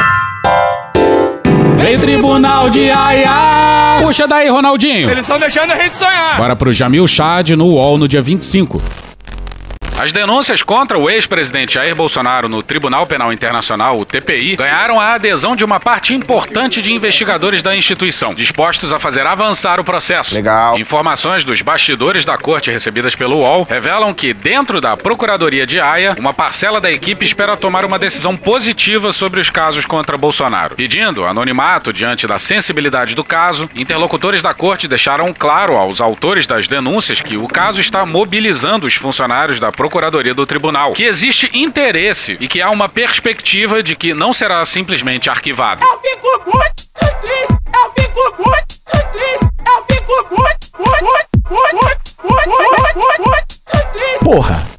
Vem 1.77 1.99
tribunal 1.99 2.69
de 2.69 2.91
Aia! 2.91 3.74
Puxa 4.03 4.27
daí, 4.27 4.49
Ronaldinho! 4.49 5.11
Eles 5.11 5.25
estão 5.25 5.39
deixando 5.39 5.73
a 5.73 5.77
gente 5.77 5.97
sonhar! 5.97 6.37
Bora 6.37 6.57
pro 6.57 6.73
Jamil 6.73 7.07
Chad 7.07 7.51
no 7.51 7.67
UOL 7.67 7.99
no 7.99 8.09
dia 8.09 8.23
25. 8.23 8.81
As 9.97 10.11
denúncias 10.11 10.61
contra 10.61 10.99
o 10.99 11.09
ex-presidente 11.09 11.75
Jair 11.75 11.95
Bolsonaro 11.95 12.49
no 12.49 12.65
Tribunal 12.65 13.07
Penal 13.07 13.33
Internacional, 13.33 13.97
o 13.97 14.05
TPI, 14.05 14.57
ganharam 14.57 15.01
a 15.01 15.15
adesão 15.15 15.55
de 15.55 15.65
uma 15.65 15.79
parte 15.79 16.13
importante 16.13 16.83
de 16.83 16.93
investigadores 16.93 17.63
da 17.63 17.77
instituição, 17.77 18.35
dispostos 18.35 18.93
a 18.93 18.99
fazer 18.99 19.25
avançar 19.25 19.79
o 19.79 19.85
processo. 19.85 20.35
Legal. 20.35 20.77
Informações 20.81 21.45
dos 21.45 21.63
bastidores 21.63 22.25
da 22.25 22.37
corte 22.37 22.73
recebidas 22.73 23.15
pelo 23.15 23.37
UOL 23.37 23.63
revelam 23.63 24.13
que, 24.13 24.35
dentro 24.35 24.81
da 24.81 24.97
Procuradoria 24.97 25.65
de 25.65 25.79
Haia, 25.79 26.17
uma 26.19 26.35
parcela 26.35 26.81
da 26.81 26.91
equipe 26.91 27.25
espera 27.25 27.57
tomar 27.57 27.85
uma 27.85 27.99
decisão 27.99 28.37
positiva 28.37 29.13
sobre 29.13 29.41
os 29.41 29.49
casos 29.49 29.87
contra 29.87 30.19
Bolsonaro. 30.19 30.75
Pedindo 30.75 31.25
anonimato 31.25 31.93
diante 31.93 32.27
da 32.27 32.39
sensibilidade 32.41 33.15
do 33.15 33.23
caso, 33.23 33.71
interlocutores 33.77 34.43
da 34.43 34.53
corte 34.53 34.89
deixaram 34.89 35.33
claro 35.33 35.77
aos 35.77 36.01
autores 36.01 36.49
das 36.49 36.67
denúncias 36.67 37.21
que 37.21 37.37
o 37.37 37.47
caso 37.47 37.81
está 37.81 38.05
mobilizando 38.05 38.89
os 38.89 38.95
funcionários 38.95 39.61
da 39.61 39.71
Procuradoria 39.71 39.84
do 40.35 40.47
Tribunal, 40.47 40.93
que 40.93 41.05
existe 41.05 41.51
interesse 41.53 42.37
e 42.41 42.49
que 42.49 42.61
há 42.61 42.71
uma 42.71 42.89
perspectiva 42.89 43.83
de 43.83 43.95
que 43.95 44.15
não 44.15 44.33
será 44.33 44.65
simplesmente 44.65 45.29
arquivado. 45.29 45.83
Eu 45.83 46.01
fico 46.01 46.43
muito 46.45 46.75
triste! 47.21 47.55
Eu 47.75 47.93
fico 48.03 48.43
muito 48.43 48.81
triste! 49.13 49.45
Eu 49.67 49.85
fico 49.89 50.13
muito, 50.31 50.65
muito, 50.79 51.05
muito, 51.05 51.35
muito, 51.51 52.05
muito, 52.25 52.95
muito, 52.95 53.23
muito 53.23 53.47
triste! 53.93 54.25
Porra! 54.25 54.74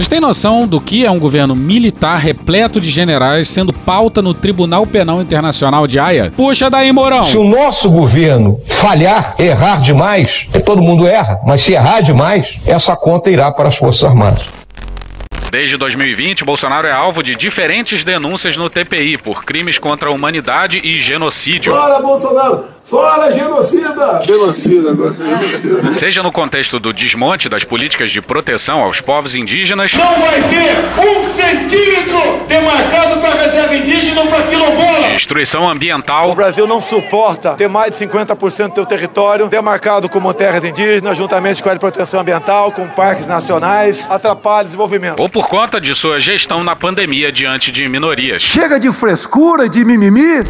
Vocês 0.00 0.08
têm 0.08 0.18
noção 0.18 0.66
do 0.66 0.80
que 0.80 1.04
é 1.04 1.10
um 1.10 1.18
governo 1.18 1.54
militar 1.54 2.16
repleto 2.16 2.80
de 2.80 2.88
generais 2.88 3.50
sendo 3.50 3.70
pauta 3.70 4.22
no 4.22 4.32
Tribunal 4.32 4.86
Penal 4.86 5.20
Internacional 5.20 5.86
de 5.86 5.98
Haia? 5.98 6.32
Puxa 6.34 6.70
daí, 6.70 6.90
Mourão! 6.90 7.22
Se 7.22 7.36
o 7.36 7.44
nosso 7.44 7.90
governo 7.90 8.58
falhar, 8.66 9.34
errar 9.38 9.82
demais, 9.82 10.44
porque 10.44 10.60
todo 10.60 10.80
mundo 10.80 11.06
erra, 11.06 11.38
mas 11.44 11.60
se 11.60 11.74
errar 11.74 12.00
demais, 12.00 12.60
essa 12.66 12.96
conta 12.96 13.30
irá 13.30 13.52
para 13.52 13.68
as 13.68 13.76
Forças 13.76 14.02
Armadas. 14.04 14.48
Desde 15.50 15.76
2020, 15.76 16.44
Bolsonaro 16.46 16.86
é 16.86 16.92
alvo 16.92 17.22
de 17.22 17.36
diferentes 17.36 18.02
denúncias 18.02 18.56
no 18.56 18.70
TPI 18.70 19.18
por 19.18 19.44
crimes 19.44 19.78
contra 19.78 20.08
a 20.08 20.12
humanidade 20.12 20.80
e 20.82 20.98
genocídio. 20.98 21.74
Fala, 21.74 22.00
Bolsonaro! 22.00 22.64
Fala, 22.90 23.30
genocida! 23.30 24.20
Genocida, 24.26 24.90
genocida. 24.94 25.94
Seja 25.94 26.22
no 26.24 26.32
contexto 26.32 26.80
do 26.80 26.92
desmonte 26.92 27.48
das 27.48 27.62
políticas 27.62 28.10
de 28.10 28.20
proteção 28.20 28.80
aos 28.82 29.00
povos 29.00 29.34
indígenas, 29.36 29.92
Não 29.94 30.14
vai 30.20 30.42
ter 30.42 30.74
um 31.00 31.34
centímetro 31.34 32.40
demarcado 32.48 33.20
para 33.20 33.34
reserva 33.34 33.76
indígena 33.76 34.20
ou 34.22 34.26
para 34.26 34.42
quilombola! 34.42 35.08
destruição 35.10 35.68
ambiental, 35.68 36.30
O 36.30 36.34
Brasil 36.34 36.66
não 36.66 36.80
suporta 36.80 37.54
ter 37.54 37.68
mais 37.68 37.96
de 37.96 38.04
50% 38.06 38.68
do 38.70 38.74
seu 38.74 38.86
território 38.86 39.46
demarcado 39.48 40.08
como 40.08 40.34
terras 40.34 40.64
indígenas, 40.64 41.16
juntamente 41.16 41.62
com 41.62 41.68
a 41.68 41.72
área 41.72 41.78
de 41.78 41.80
proteção 41.80 42.20
ambiental, 42.20 42.72
com 42.72 42.88
parques 42.88 43.26
nacionais, 43.28 44.06
atrapalha 44.10 44.62
o 44.62 44.64
desenvolvimento. 44.64 45.20
ou 45.20 45.28
por 45.28 45.46
conta 45.46 45.80
de 45.80 45.94
sua 45.94 46.18
gestão 46.18 46.64
na 46.64 46.74
pandemia 46.74 47.30
diante 47.30 47.70
de 47.70 47.86
minorias. 47.88 48.42
Chega 48.42 48.80
de 48.80 48.90
frescura 48.90 49.66
e 49.66 49.68
de 49.68 49.84
mimimi. 49.84 50.42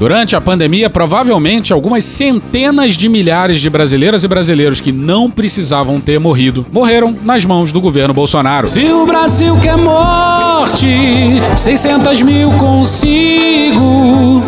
Durante 0.00 0.34
a 0.34 0.40
pandemia, 0.40 0.88
provavelmente 0.88 1.74
algumas 1.74 2.06
centenas 2.06 2.94
de 2.94 3.06
milhares 3.06 3.60
de 3.60 3.68
brasileiras 3.68 4.24
e 4.24 4.28
brasileiros 4.28 4.80
que 4.80 4.90
não 4.90 5.30
precisavam 5.30 6.00
ter 6.00 6.18
morrido 6.18 6.64
morreram 6.72 7.14
nas 7.22 7.44
mãos 7.44 7.70
do 7.70 7.82
governo 7.82 8.14
Bolsonaro. 8.14 8.66
Se 8.66 8.90
o 8.90 9.04
Brasil 9.04 9.60
quer 9.60 9.76
morte, 9.76 10.86
600 11.54 12.22
mil 12.22 12.50
consigo. 12.52 14.42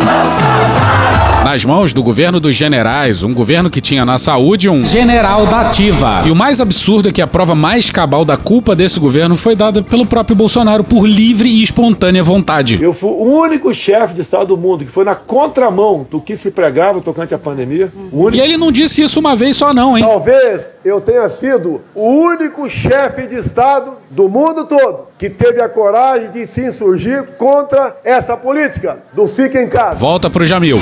Nas 1.43 1.65
mãos 1.65 1.91
do 1.91 2.01
governo 2.01 2.39
dos 2.39 2.55
generais, 2.55 3.21
um 3.21 3.33
governo 3.33 3.69
que 3.69 3.81
tinha 3.81 4.05
na 4.05 4.17
saúde 4.17 4.69
um 4.69 4.85
general 4.85 5.45
da 5.45 5.67
ativa. 5.67 6.23
E 6.25 6.31
o 6.31 6.35
mais 6.35 6.61
absurdo 6.61 7.09
é 7.09 7.11
que 7.11 7.21
a 7.21 7.27
prova 7.27 7.53
mais 7.53 7.89
cabal 7.89 8.23
da 8.23 8.37
culpa 8.37 8.73
desse 8.73 8.97
governo 8.97 9.35
foi 9.35 9.53
dada 9.53 9.83
pelo 9.83 10.05
próprio 10.05 10.37
Bolsonaro 10.37 10.85
por 10.85 11.05
livre 11.05 11.49
e 11.49 11.61
espontânea 11.61 12.23
vontade. 12.23 12.81
Eu 12.81 12.93
fui 12.93 13.09
o 13.09 13.41
único 13.41 13.73
chefe 13.73 14.13
de 14.13 14.21
Estado 14.21 14.47
do 14.47 14.57
mundo 14.57 14.85
que 14.85 14.91
foi 14.91 15.03
na 15.03 15.15
contramão 15.15 16.07
do 16.09 16.21
que 16.21 16.37
se 16.37 16.49
pregava 16.49 17.01
tocante 17.01 17.35
à 17.35 17.37
pandemia. 17.37 17.91
O 18.09 18.23
único... 18.23 18.37
E 18.37 18.39
ele 18.39 18.55
não 18.55 18.71
disse 18.71 19.01
isso 19.01 19.19
uma 19.19 19.35
vez 19.35 19.57
só 19.57 19.73
não, 19.73 19.97
hein? 19.97 20.05
Talvez 20.05 20.77
eu 20.85 21.01
tenha 21.01 21.27
sido 21.27 21.81
o 21.93 22.07
único 22.07 22.69
chefe 22.69 23.27
de 23.27 23.35
Estado 23.35 23.97
do 24.09 24.29
mundo 24.29 24.65
todo 24.65 25.12
que 25.23 25.29
teve 25.29 25.61
a 25.61 25.69
coragem 25.69 26.31
de 26.31 26.45
se 26.45 26.67
insurgir 26.67 27.23
contra 27.37 27.95
essa 28.03 28.35
política 28.35 28.97
do 29.13 29.25
fica 29.25 29.57
em 29.61 29.69
casa. 29.69 29.95
Volta 29.95 30.29
pro 30.29 30.45
Jamil. 30.45 30.77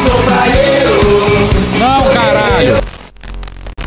Não, 1.78 2.12
caralho. 2.12 2.81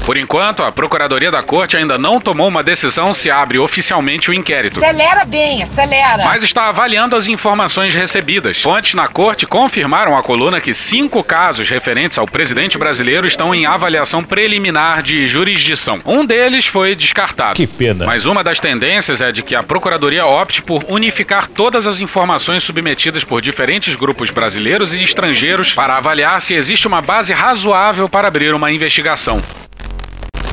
Por 0.04 0.18
enquanto, 0.18 0.62
a 0.62 0.70
Procuradoria 0.70 1.30
da 1.30 1.42
Corte 1.42 1.78
ainda 1.78 1.96
não 1.96 2.20
tomou 2.20 2.48
uma 2.48 2.62
decisão 2.62 3.14
se 3.14 3.30
abre 3.30 3.58
oficialmente 3.58 4.30
o 4.30 4.34
inquérito. 4.34 4.78
Acelera 4.78 5.24
bem, 5.24 5.62
acelera. 5.62 6.22
Mas 6.24 6.44
está 6.44 6.68
avaliando 6.68 7.16
as 7.16 7.26
informações 7.26 7.94
recebidas. 7.94 8.60
Fontes 8.60 8.92
na 8.92 9.08
corte 9.08 9.46
confirmaram 9.46 10.14
à 10.14 10.22
coluna 10.22 10.60
que 10.60 10.74
cinco 10.74 11.24
casos 11.24 11.70
referentes 11.70 12.18
ao 12.18 12.26
presidente 12.26 12.76
brasileiro 12.76 13.26
estão 13.26 13.54
em 13.54 13.64
avaliação 13.64 14.22
preliminar 14.22 15.02
de 15.02 15.26
jurisdição. 15.26 15.98
Um 16.04 16.26
deles 16.26 16.66
foi 16.66 16.94
descartado. 16.94 17.54
Que 17.54 17.66
pena. 17.66 18.04
Mas 18.04 18.26
uma 18.26 18.44
das 18.44 18.60
tendências 18.60 19.22
é 19.22 19.32
de 19.32 19.42
que 19.42 19.54
a 19.54 19.62
Procuradoria 19.62 20.26
opte 20.26 20.60
por 20.60 20.84
unificar 20.86 21.46
todas 21.46 21.86
as 21.86 21.98
informações 21.98 22.62
submetidas 22.62 23.24
por 23.24 23.40
diferentes 23.40 23.96
grupos 23.96 24.30
brasileiros 24.30 24.92
e 24.92 25.02
estrangeiros 25.02 25.72
para 25.72 25.96
avaliar 25.96 26.42
se 26.42 26.52
existe 26.52 26.86
uma 26.86 27.00
base 27.00 27.32
razoável 27.32 28.06
para 28.06 28.28
abrir 28.28 28.54
uma 28.54 28.70
investigação. 28.70 29.42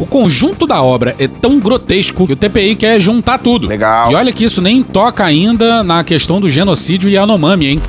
O 0.02 0.06
conjunto 0.08 0.66
da 0.66 0.82
obra 0.82 1.16
é 1.20 1.28
tão 1.28 1.60
grotesco 1.60 2.26
que 2.26 2.34
o 2.34 2.36
TPI 2.36 2.76
quer 2.76 3.00
juntar 3.00 3.38
tudo. 3.38 3.68
Legal. 3.68 4.12
E 4.12 4.16
olha 4.16 4.34
que 4.34 4.44
isso 4.44 4.60
nem 4.60 4.82
toca 4.82 5.24
ainda 5.24 5.84
na 5.84 6.04
questão 6.04 6.42
do 6.42 6.50
genocídio 6.50 7.08
Yanomami, 7.08 7.68
hein? 7.68 7.82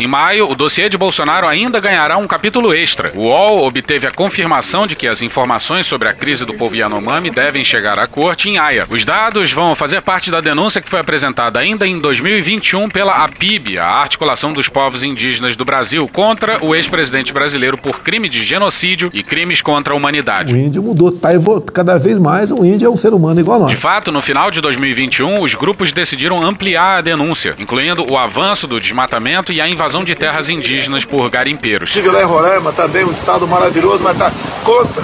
Em 0.00 0.08
maio, 0.08 0.50
o 0.50 0.56
dossiê 0.56 0.88
de 0.88 0.98
Bolsonaro 0.98 1.46
ainda 1.46 1.78
ganhará 1.78 2.16
um 2.16 2.26
capítulo 2.26 2.74
extra. 2.74 3.12
O 3.14 3.28
UOL 3.28 3.64
obteve 3.64 4.08
a 4.08 4.10
confirmação 4.10 4.88
de 4.88 4.96
que 4.96 5.06
as 5.06 5.22
informações 5.22 5.86
sobre 5.86 6.08
a 6.08 6.12
crise 6.12 6.44
do 6.44 6.52
povo 6.52 6.74
Yanomami 6.74 7.30
devem 7.30 7.62
chegar 7.62 7.96
à 8.00 8.06
corte 8.06 8.48
em 8.48 8.58
Haia. 8.58 8.86
Os 8.90 9.04
dados 9.04 9.52
vão 9.52 9.76
fazer 9.76 10.02
parte 10.02 10.32
da 10.32 10.40
denúncia 10.40 10.80
que 10.80 10.90
foi 10.90 10.98
apresentada 10.98 11.60
ainda 11.60 11.86
em 11.86 12.00
2021 12.00 12.88
pela 12.88 13.24
APIB, 13.24 13.78
a 13.78 13.86
Articulação 13.86 14.52
dos 14.52 14.68
Povos 14.68 15.04
Indígenas 15.04 15.54
do 15.54 15.64
Brasil, 15.64 16.08
contra 16.12 16.62
o 16.64 16.74
ex-presidente 16.74 17.32
brasileiro 17.32 17.78
por 17.78 18.00
crime 18.00 18.28
de 18.28 18.44
genocídio 18.44 19.10
e 19.14 19.22
crimes 19.22 19.62
contra 19.62 19.94
a 19.94 19.96
humanidade. 19.96 20.52
O 20.52 20.56
índio 20.56 20.82
mudou, 20.82 21.12
tá 21.12 21.30
cada 21.72 21.96
vez 21.98 22.18
mais 22.18 22.50
o 22.50 22.64
índio 22.64 22.86
é 22.86 22.90
um 22.90 22.96
ser 22.96 23.14
humano 23.14 23.38
igual 23.38 23.58
a 23.58 23.60
nós. 23.60 23.70
De 23.70 23.76
fato, 23.76 24.10
no 24.10 24.20
final 24.20 24.50
de 24.50 24.60
2021, 24.60 25.40
os 25.40 25.54
grupos 25.54 25.92
decidiram 25.92 26.44
ampliar 26.44 26.98
a 26.98 27.00
denúncia, 27.00 27.54
incluindo 27.60 28.04
o 28.10 28.18
avanço 28.18 28.66
do 28.66 28.80
desmatamento 28.80 29.52
e 29.52 29.60
a 29.60 29.68
invasão 29.68 29.83
de 30.04 30.14
terras 30.14 30.48
indígenas 30.48 31.04
por 31.04 31.28
garimpeiros. 31.28 31.90
Estive 31.90 32.08
lá 32.08 32.22
em 32.22 32.24
Roraima, 32.24 32.72
também 32.72 33.04
um 33.04 33.10
estado 33.10 33.46
maravilhoso, 33.46 34.02
mas 34.02 34.12
está 34.12 34.32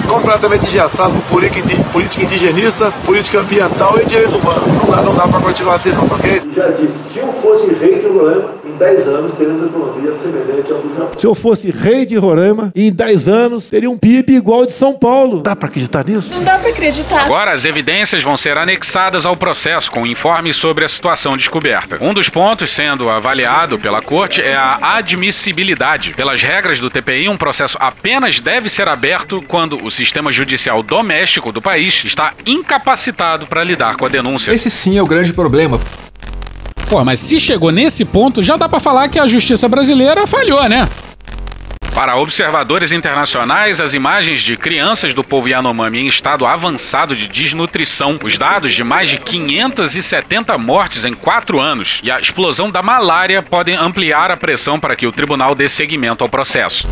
completamente 0.07 0.65
engessado 0.65 1.13
por 1.29 1.41
política 1.91 2.23
indigenista, 2.25 2.91
política 3.05 3.39
ambiental 3.39 3.99
e 4.01 4.05
direito 4.05 4.37
humano. 4.37 4.61
Não 4.67 4.95
dá, 4.95 5.01
não 5.01 5.15
dá 5.15 5.27
para 5.27 5.39
continuar 5.39 5.75
assim, 5.75 5.91
não, 5.91 6.07
tá 6.07 6.15
ok? 6.15 6.41
Já 6.55 6.67
disse, 6.69 7.13
se 7.13 7.19
eu 7.19 7.31
fosse 7.33 7.73
rei 7.75 7.99
de 7.99 8.07
Roraima, 8.07 8.60
10 8.81 9.07
anos 9.09 9.33
teria 9.35 9.53
uma 9.53 9.67
economia 9.67 10.11
semelhante 10.11 10.71
ao 10.71 10.79
do 10.79 10.89
Japão. 10.89 11.11
Se 11.15 11.27
eu 11.27 11.35
fosse 11.35 11.69
rei 11.69 12.03
de 12.03 12.17
Roraima, 12.17 12.71
em 12.75 12.91
10 12.91 13.27
anos 13.27 13.69
teria 13.69 13.87
um 13.87 13.95
PIB 13.95 14.33
igual 14.33 14.61
ao 14.61 14.65
de 14.65 14.73
São 14.73 14.91
Paulo. 14.93 15.39
Dá 15.39 15.55
para 15.55 15.67
acreditar 15.67 16.03
nisso? 16.03 16.33
Não 16.33 16.43
dá 16.43 16.57
para 16.57 16.69
acreditar. 16.69 17.25
Agora, 17.25 17.51
as 17.51 17.63
evidências 17.63 18.23
vão 18.23 18.35
ser 18.35 18.57
anexadas 18.57 19.23
ao 19.23 19.37
processo 19.37 19.91
com 19.91 20.07
informes 20.07 20.55
sobre 20.55 20.83
a 20.83 20.87
situação 20.87 21.37
descoberta. 21.37 21.99
Um 22.01 22.11
dos 22.11 22.27
pontos 22.27 22.71
sendo 22.71 23.07
avaliado 23.07 23.77
pela 23.77 24.01
corte 24.01 24.41
é 24.41 24.55
a 24.55 24.79
admissibilidade. 24.95 26.15
Pelas 26.15 26.41
regras 26.41 26.79
do 26.79 26.89
TPI, 26.89 27.29
um 27.29 27.37
processo 27.37 27.77
apenas 27.79 28.39
deve 28.39 28.67
ser 28.67 28.87
aberto 28.87 29.43
quando 29.47 29.77
o 29.85 29.91
sistema 29.91 30.31
judicial 30.31 30.81
doméstico 30.81 31.51
do 31.51 31.61
país 31.61 32.03
está 32.03 32.33
incapacitado 32.47 33.45
para 33.45 33.63
lidar 33.63 33.95
com 33.95 34.07
a 34.07 34.09
denúncia. 34.09 34.51
Esse 34.51 34.71
sim 34.71 34.97
é 34.97 35.03
o 35.03 35.05
grande 35.05 35.33
problema. 35.33 35.79
Pô, 36.91 37.05
mas 37.05 37.21
se 37.21 37.39
chegou 37.39 37.71
nesse 37.71 38.03
ponto, 38.03 38.43
já 38.43 38.57
dá 38.57 38.67
para 38.67 38.81
falar 38.81 39.07
que 39.07 39.17
a 39.17 39.25
justiça 39.25 39.65
brasileira 39.69 40.27
falhou, 40.27 40.67
né? 40.67 40.89
Para 41.95 42.17
observadores 42.17 42.91
internacionais, 42.91 43.79
as 43.79 43.93
imagens 43.93 44.41
de 44.41 44.57
crianças 44.57 45.13
do 45.13 45.23
povo 45.23 45.47
Yanomami 45.47 45.99
em 45.99 46.07
estado 46.07 46.45
avançado 46.45 47.15
de 47.15 47.27
desnutrição, 47.27 48.19
os 48.21 48.37
dados 48.37 48.73
de 48.73 48.83
mais 48.83 49.07
de 49.07 49.17
570 49.19 50.57
mortes 50.57 51.05
em 51.05 51.13
quatro 51.13 51.61
anos 51.61 52.01
e 52.03 52.11
a 52.11 52.17
explosão 52.17 52.69
da 52.69 52.81
malária 52.81 53.41
podem 53.41 53.75
ampliar 53.75 54.29
a 54.29 54.35
pressão 54.35 54.77
para 54.77 54.93
que 54.93 55.07
o 55.07 55.13
tribunal 55.13 55.55
dê 55.55 55.69
seguimento 55.69 56.25
ao 56.25 56.29
processo. 56.29 56.85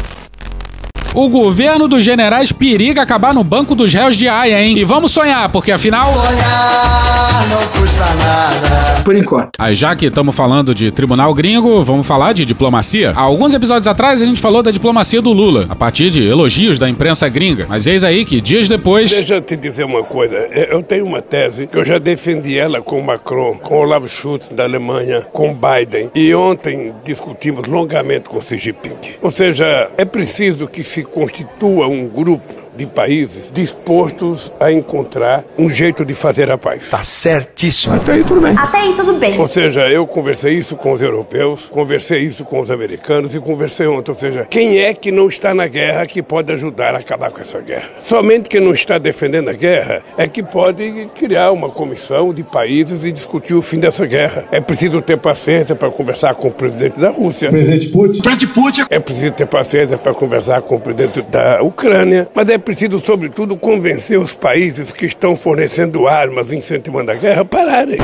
O 1.13 1.27
governo 1.27 1.87
dos 1.87 2.03
generais 2.03 2.51
periga 2.51 3.01
acabar 3.01 3.33
no 3.33 3.43
banco 3.43 3.73
dos 3.73 3.91
réus 3.91 4.15
de 4.15 4.27
Haia, 4.27 4.61
hein? 4.61 4.77
E 4.77 4.83
vamos 4.83 5.11
sonhar, 5.11 5.49
porque 5.49 5.71
afinal. 5.71 6.13
Sonhar 6.13 7.47
não 7.49 7.81
custa 7.81 8.05
nada. 8.15 9.01
Por 9.03 9.15
enquanto. 9.15 9.49
Aí 9.57 9.73
já 9.73 9.95
que 9.95 10.05
estamos 10.05 10.35
falando 10.35 10.75
de 10.75 10.91
tribunal 10.91 11.33
gringo, 11.33 11.83
vamos 11.83 12.05
falar 12.05 12.33
de 12.33 12.45
diplomacia. 12.45 13.11
Há 13.15 13.21
alguns 13.21 13.55
episódios 13.55 13.87
atrás 13.87 14.21
a 14.21 14.25
gente 14.25 14.39
falou 14.39 14.61
da 14.61 14.69
diplomacia 14.69 15.19
do 15.19 15.33
Lula, 15.33 15.65
a 15.67 15.75
partir 15.75 16.11
de 16.11 16.27
elogios 16.27 16.77
da 16.77 16.87
imprensa 16.87 17.27
gringa. 17.27 17.65
Mas 17.67 17.87
eis 17.87 18.03
aí 18.03 18.23
que 18.23 18.39
dias 18.39 18.67
depois. 18.67 19.09
Deixa 19.09 19.35
eu 19.35 19.41
te 19.41 19.57
dizer 19.57 19.85
uma 19.85 20.03
coisa. 20.03 20.35
Eu 20.35 20.83
tenho 20.83 21.07
uma 21.07 21.23
tese 21.23 21.65
que 21.65 21.77
eu 21.77 21.83
já 21.83 21.97
defendi 21.97 22.57
ela 22.57 22.81
com 22.81 23.01
Macron, 23.01 23.57
com 23.57 23.77
Olavo 23.79 24.07
Schultz 24.07 24.49
da 24.49 24.63
Alemanha, 24.63 25.21
com 25.33 25.55
Biden. 25.55 26.11
E 26.13 26.35
ontem 26.35 26.93
discutimos 27.03 27.67
longamente 27.67 28.29
com 28.29 28.39
Xi 28.39 28.57
Jinping. 28.59 28.93
Ou 29.23 29.31
seja, 29.31 29.89
é 29.97 30.05
preciso 30.05 30.67
que 30.67 30.83
se 30.83 30.98
constitua 31.03 31.87
um 31.87 32.07
grupo 32.07 32.55
de 32.75 32.85
países 32.85 33.51
dispostos 33.53 34.51
a 34.59 34.71
encontrar 34.71 35.43
um 35.57 35.69
jeito 35.69 36.05
de 36.05 36.13
fazer 36.13 36.51
a 36.51 36.57
paz. 36.57 36.89
Tá 36.89 37.03
certíssimo. 37.03 37.95
Até 37.95 38.13
aí 38.13 38.23
tudo 38.23 38.41
bem. 38.41 38.55
Até 38.57 38.77
aí 38.77 38.93
tudo 38.93 39.13
bem. 39.13 39.39
Ou 39.39 39.47
seja, 39.47 39.87
eu 39.89 40.05
conversei 40.05 40.53
isso 40.53 40.75
com 40.75 40.91
os 40.91 41.01
europeus, 41.01 41.65
conversei 41.65 42.19
isso 42.19 42.45
com 42.45 42.59
os 42.59 42.71
americanos 42.71 43.35
e 43.35 43.39
conversei 43.39 43.87
ontem. 43.87 44.11
Ou 44.11 44.17
seja, 44.17 44.45
quem 44.49 44.79
é 44.79 44.93
que 44.93 45.11
não 45.11 45.27
está 45.27 45.53
na 45.53 45.67
guerra 45.67 46.05
que 46.05 46.21
pode 46.21 46.51
ajudar 46.53 46.95
a 46.95 46.99
acabar 46.99 47.31
com 47.31 47.41
essa 47.41 47.59
guerra? 47.59 47.89
Somente 47.99 48.49
quem 48.49 48.61
não 48.61 48.73
está 48.73 48.97
defendendo 48.97 49.49
a 49.49 49.53
guerra 49.53 50.01
é 50.17 50.27
que 50.27 50.41
pode 50.43 51.09
criar 51.15 51.51
uma 51.51 51.69
comissão 51.69 52.33
de 52.33 52.43
países 52.43 53.05
e 53.05 53.11
discutir 53.11 53.53
o 53.53 53.61
fim 53.61 53.79
dessa 53.79 54.05
guerra. 54.05 54.45
É 54.51 54.59
preciso 54.59 55.01
ter 55.01 55.17
paciência 55.17 55.75
para 55.75 55.89
conversar 55.89 56.35
com 56.35 56.47
o 56.47 56.51
presidente 56.51 56.99
da 56.99 57.09
Rússia. 57.09 57.49
Presidente 57.49 57.87
Putin. 57.89 58.21
Presidente 58.21 58.53
Putin. 58.53 58.85
É 58.89 58.99
preciso 58.99 59.31
ter 59.33 59.45
paciência 59.45 59.97
para 59.97 60.13
conversar 60.13 60.61
com 60.61 60.75
o 60.75 60.79
presidente 60.79 61.21
da 61.23 61.61
Ucrânia. 61.61 62.27
Mas 62.33 62.49
é 62.49 62.57
preciso, 62.69 62.99
sobretudo, 62.99 63.57
convencer 63.57 64.19
os 64.19 64.33
países 64.33 64.91
que 64.91 65.07
estão 65.07 65.35
fornecendo 65.35 66.07
armas, 66.07 66.53
incentivando 66.53 67.09
a 67.09 67.15
guerra, 67.15 67.41
a 67.41 67.45
pararem. 67.45 67.97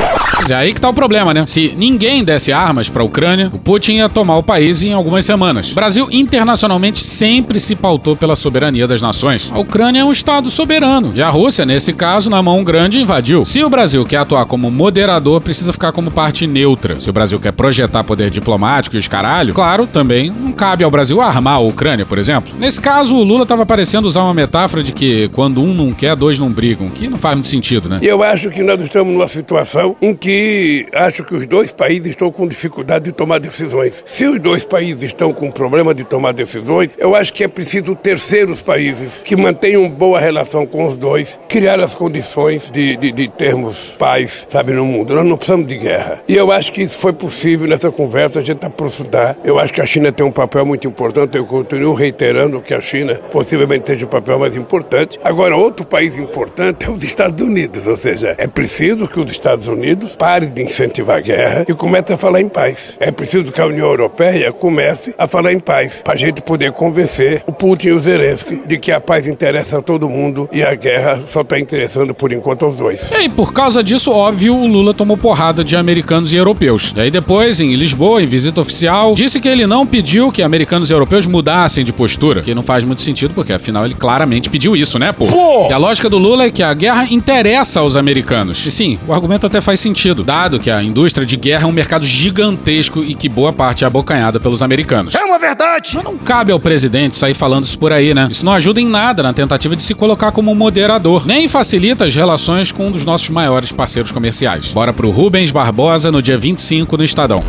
Já 0.49 0.57
aí 0.57 0.73
que 0.73 0.81
tá 0.81 0.89
o 0.89 0.93
problema, 0.93 1.35
né? 1.35 1.45
Se 1.45 1.75
ninguém 1.77 2.23
desse 2.23 2.51
armas 2.51 2.89
pra 2.89 3.03
Ucrânia, 3.03 3.51
o 3.53 3.59
Putin 3.59 3.97
ia 3.97 4.09
tomar 4.09 4.37
o 4.37 4.41
país 4.43 4.81
em 4.81 4.91
algumas 4.91 5.23
semanas. 5.23 5.71
O 5.71 5.75
Brasil 5.75 6.07
internacionalmente 6.11 6.97
sempre 6.97 7.59
se 7.59 7.75
pautou 7.75 8.15
pela 8.15 8.35
soberania 8.35 8.87
das 8.87 9.03
nações. 9.03 9.51
A 9.53 9.59
Ucrânia 9.59 9.99
é 9.99 10.03
um 10.03 10.11
estado 10.11 10.49
soberano 10.49 11.11
e 11.13 11.21
a 11.21 11.29
Rússia, 11.29 11.63
nesse 11.63 11.93
caso, 11.93 12.27
na 12.31 12.41
mão 12.41 12.63
grande, 12.63 12.99
invadiu. 12.99 13.45
Se 13.45 13.63
o 13.63 13.69
Brasil 13.69 14.03
quer 14.03 14.17
atuar 14.17 14.47
como 14.47 14.71
moderador, 14.71 15.41
precisa 15.41 15.73
ficar 15.73 15.91
como 15.91 16.09
parte 16.09 16.47
neutra. 16.47 16.99
Se 16.99 17.07
o 17.07 17.13
Brasil 17.13 17.39
quer 17.39 17.51
projetar 17.51 18.03
poder 18.03 18.31
diplomático 18.31 18.95
e 18.95 18.99
os 18.99 19.07
caralho, 19.07 19.53
claro, 19.53 19.85
também 19.85 20.31
não 20.31 20.51
cabe 20.51 20.83
ao 20.83 20.89
Brasil 20.89 21.21
armar 21.21 21.57
a 21.57 21.59
Ucrânia, 21.59 22.03
por 22.03 22.17
exemplo. 22.17 22.51
Nesse 22.57 22.81
caso, 22.81 23.15
o 23.15 23.23
Lula 23.23 23.45
tava 23.45 23.63
parecendo 23.63 24.07
usar 24.07 24.23
uma 24.23 24.33
metáfora 24.45 24.83
de 24.83 24.93
que 24.93 25.27
quando 25.29 25.59
um 25.61 25.73
não 25.73 25.91
quer, 25.91 26.15
dois 26.15 26.37
não 26.37 26.51
brigam, 26.51 26.87
que 26.89 27.07
não 27.07 27.17
faz 27.17 27.35
muito 27.35 27.47
sentido, 27.47 27.89
né? 27.89 27.99
Eu 28.01 28.21
acho 28.21 28.49
que 28.51 28.61
nós 28.61 28.79
estamos 28.79 29.11
numa 29.11 29.27
situação 29.27 29.95
em 30.01 30.13
que 30.13 30.85
acho 30.93 31.23
que 31.23 31.35
os 31.35 31.47
dois 31.47 31.71
países 31.71 32.09
estão 32.09 32.31
com 32.31 32.47
dificuldade 32.47 33.05
de 33.05 33.11
tomar 33.11 33.39
decisões. 33.39 34.03
Se 34.05 34.25
os 34.27 34.39
dois 34.39 34.63
países 34.65 35.01
estão 35.01 35.33
com 35.33 35.49
problema 35.49 35.93
de 35.95 36.03
tomar 36.03 36.31
decisões, 36.31 36.91
eu 36.97 37.15
acho 37.15 37.33
que 37.33 37.43
é 37.43 37.47
preciso 37.47 37.95
terceiros 37.95 38.61
países 38.61 39.21
que 39.25 39.35
mantenham 39.35 39.89
boa 39.89 40.19
relação 40.19 40.65
com 40.65 40.87
os 40.87 40.95
dois, 40.95 41.39
criar 41.49 41.79
as 41.79 41.95
condições 41.95 42.69
de, 42.71 42.95
de, 42.97 43.11
de 43.11 43.27
termos 43.27 43.95
paz, 43.97 44.45
sabe, 44.47 44.73
no 44.73 44.85
mundo. 44.85 45.15
Nós 45.15 45.25
não 45.25 45.37
precisamos 45.37 45.67
de 45.67 45.77
guerra. 45.77 46.21
E 46.27 46.35
eu 46.35 46.51
acho 46.51 46.71
que 46.71 46.83
isso 46.83 46.99
foi 46.99 47.13
possível 47.13 47.67
nessa 47.67 47.89
conversa, 47.91 48.39
a 48.39 48.43
gente 48.43 48.63
aprofundar. 48.63 49.35
Eu 49.43 49.57
acho 49.59 49.73
que 49.73 49.81
a 49.81 49.85
China 49.85 50.11
tem 50.11 50.25
um 50.25 50.31
papel 50.31 50.65
muito 50.65 50.87
importante, 50.87 51.35
eu 51.35 51.45
continuo 51.45 51.95
reiterando 51.95 52.61
que 52.61 52.73
a 52.73 52.81
China 52.81 53.15
possivelmente 53.31 53.87
seja 53.87 54.05
o 54.05 54.09
papel 54.09 54.34
o 54.35 54.39
mais 54.39 54.55
importante. 54.55 55.19
Agora, 55.23 55.55
outro 55.55 55.85
país 55.85 56.17
importante 56.17 56.85
é 56.85 56.91
os 56.91 57.03
Estados 57.03 57.41
Unidos, 57.41 57.87
ou 57.87 57.95
seja, 57.95 58.35
é 58.37 58.47
preciso 58.47 59.07
que 59.07 59.19
os 59.19 59.31
Estados 59.31 59.67
Unidos 59.67 60.15
pare 60.15 60.47
de 60.47 60.61
incentivar 60.61 61.17
a 61.17 61.21
guerra 61.21 61.65
e 61.67 61.73
comece 61.73 62.13
a 62.13 62.17
falar 62.17 62.41
em 62.41 62.49
paz. 62.49 62.97
É 62.99 63.11
preciso 63.11 63.51
que 63.51 63.61
a 63.61 63.65
União 63.65 63.87
Europeia 63.87 64.51
comece 64.51 65.13
a 65.17 65.27
falar 65.27 65.53
em 65.53 65.59
paz, 65.59 66.01
para 66.03 66.13
a 66.13 66.17
gente 66.17 66.41
poder 66.41 66.71
convencer 66.71 67.43
o 67.47 67.51
Putin 67.51 67.87
e 67.87 67.91
o 67.93 67.99
Zelensky 67.99 68.61
de 68.65 68.77
que 68.77 68.91
a 68.91 68.99
paz 68.99 69.27
interessa 69.27 69.79
a 69.79 69.81
todo 69.81 70.09
mundo 70.09 70.49
e 70.51 70.63
a 70.63 70.75
guerra 70.75 71.19
só 71.27 71.41
está 71.41 71.59
interessando 71.59 72.13
por 72.13 72.31
enquanto 72.31 72.65
aos 72.65 72.75
dois. 72.75 73.09
E 73.11 73.15
aí, 73.15 73.29
por 73.29 73.53
causa 73.53 73.83
disso, 73.83 74.11
óbvio, 74.11 74.55
o 74.55 74.67
Lula 74.67 74.93
tomou 74.93 75.17
porrada 75.17 75.63
de 75.63 75.75
americanos 75.75 76.33
e 76.33 76.35
europeus. 76.35 76.93
E 76.95 77.01
aí 77.01 77.11
depois, 77.11 77.59
em 77.59 77.75
Lisboa, 77.75 78.21
em 78.21 78.27
visita 78.27 78.61
oficial, 78.61 79.13
disse 79.13 79.39
que 79.39 79.47
ele 79.47 79.65
não 79.65 79.85
pediu 79.85 80.31
que 80.31 80.41
americanos 80.41 80.89
e 80.89 80.93
europeus 80.93 81.25
mudassem 81.25 81.83
de 81.85 81.93
postura, 81.93 82.41
que 82.41 82.53
não 82.53 82.63
faz 82.63 82.83
muito 82.83 83.01
sentido, 83.01 83.33
porque 83.33 83.53
afinal 83.53 83.85
ele 83.85 83.93
claramente 83.95 84.24
pediu 84.49 84.75
isso, 84.75 84.97
né, 84.99 85.11
pô? 85.11 85.27
Pô! 85.27 85.67
E 85.69 85.73
a 85.73 85.77
lógica 85.77 86.09
do 86.09 86.17
Lula 86.17 86.45
é 86.45 86.51
que 86.51 86.63
a 86.63 86.73
guerra 86.73 87.05
interessa 87.09 87.79
aos 87.79 87.95
americanos. 87.95 88.65
E 88.65 88.71
sim, 88.71 88.99
o 89.07 89.13
argumento 89.13 89.47
até 89.47 89.61
faz 89.61 89.79
sentido, 89.79 90.23
dado 90.23 90.59
que 90.59 90.69
a 90.69 90.83
indústria 90.83 91.25
de 91.25 91.37
guerra 91.37 91.63
é 91.63 91.67
um 91.67 91.71
mercado 91.71 92.05
gigantesco 92.05 93.03
e 93.03 93.13
que 93.13 93.29
boa 93.29 93.53
parte 93.53 93.83
é 93.83 93.87
abocanhada 93.87 94.39
pelos 94.39 94.61
americanos. 94.61 95.15
É 95.15 95.23
uma 95.23 95.39
verdade! 95.39 95.91
Mas 95.95 96.03
não 96.03 96.17
cabe 96.17 96.51
ao 96.51 96.59
presidente 96.59 97.15
sair 97.15 97.33
falando 97.33 97.65
isso 97.65 97.77
por 97.77 97.91
aí, 97.91 98.13
né? 98.13 98.27
Isso 98.31 98.45
não 98.45 98.53
ajuda 98.53 98.81
em 98.81 98.87
nada 98.87 99.23
na 99.23 99.33
tentativa 99.33 99.75
de 99.75 99.83
se 99.83 99.93
colocar 99.93 100.31
como 100.31 100.53
moderador, 100.55 101.25
nem 101.25 101.47
facilita 101.47 102.05
as 102.05 102.15
relações 102.15 102.71
com 102.71 102.87
um 102.87 102.91
dos 102.91 103.05
nossos 103.05 103.29
maiores 103.29 103.71
parceiros 103.71 104.11
comerciais. 104.11 104.71
Bora 104.73 104.93
pro 104.93 105.11
Rubens 105.11 105.51
Barbosa 105.51 106.11
no 106.11 106.21
dia 106.21 106.37
25 106.37 106.97
no 106.97 107.03
Estadão. 107.03 107.43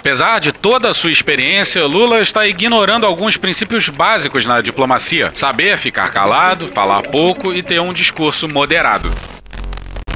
Apesar 0.00 0.38
de 0.38 0.50
toda 0.50 0.88
a 0.88 0.94
sua 0.94 1.10
experiência, 1.10 1.84
Lula 1.84 2.22
está 2.22 2.46
ignorando 2.46 3.04
alguns 3.04 3.36
princípios 3.36 3.86
básicos 3.90 4.46
na 4.46 4.62
diplomacia: 4.62 5.30
saber 5.34 5.76
ficar 5.76 6.10
calado, 6.10 6.68
falar 6.68 7.02
pouco 7.02 7.52
e 7.52 7.62
ter 7.62 7.82
um 7.82 7.92
discurso 7.92 8.48
moderado. 8.48 9.10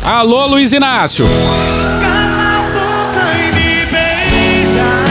Alô, 0.03 0.47
Luiz 0.47 0.73
Inácio! 0.73 1.27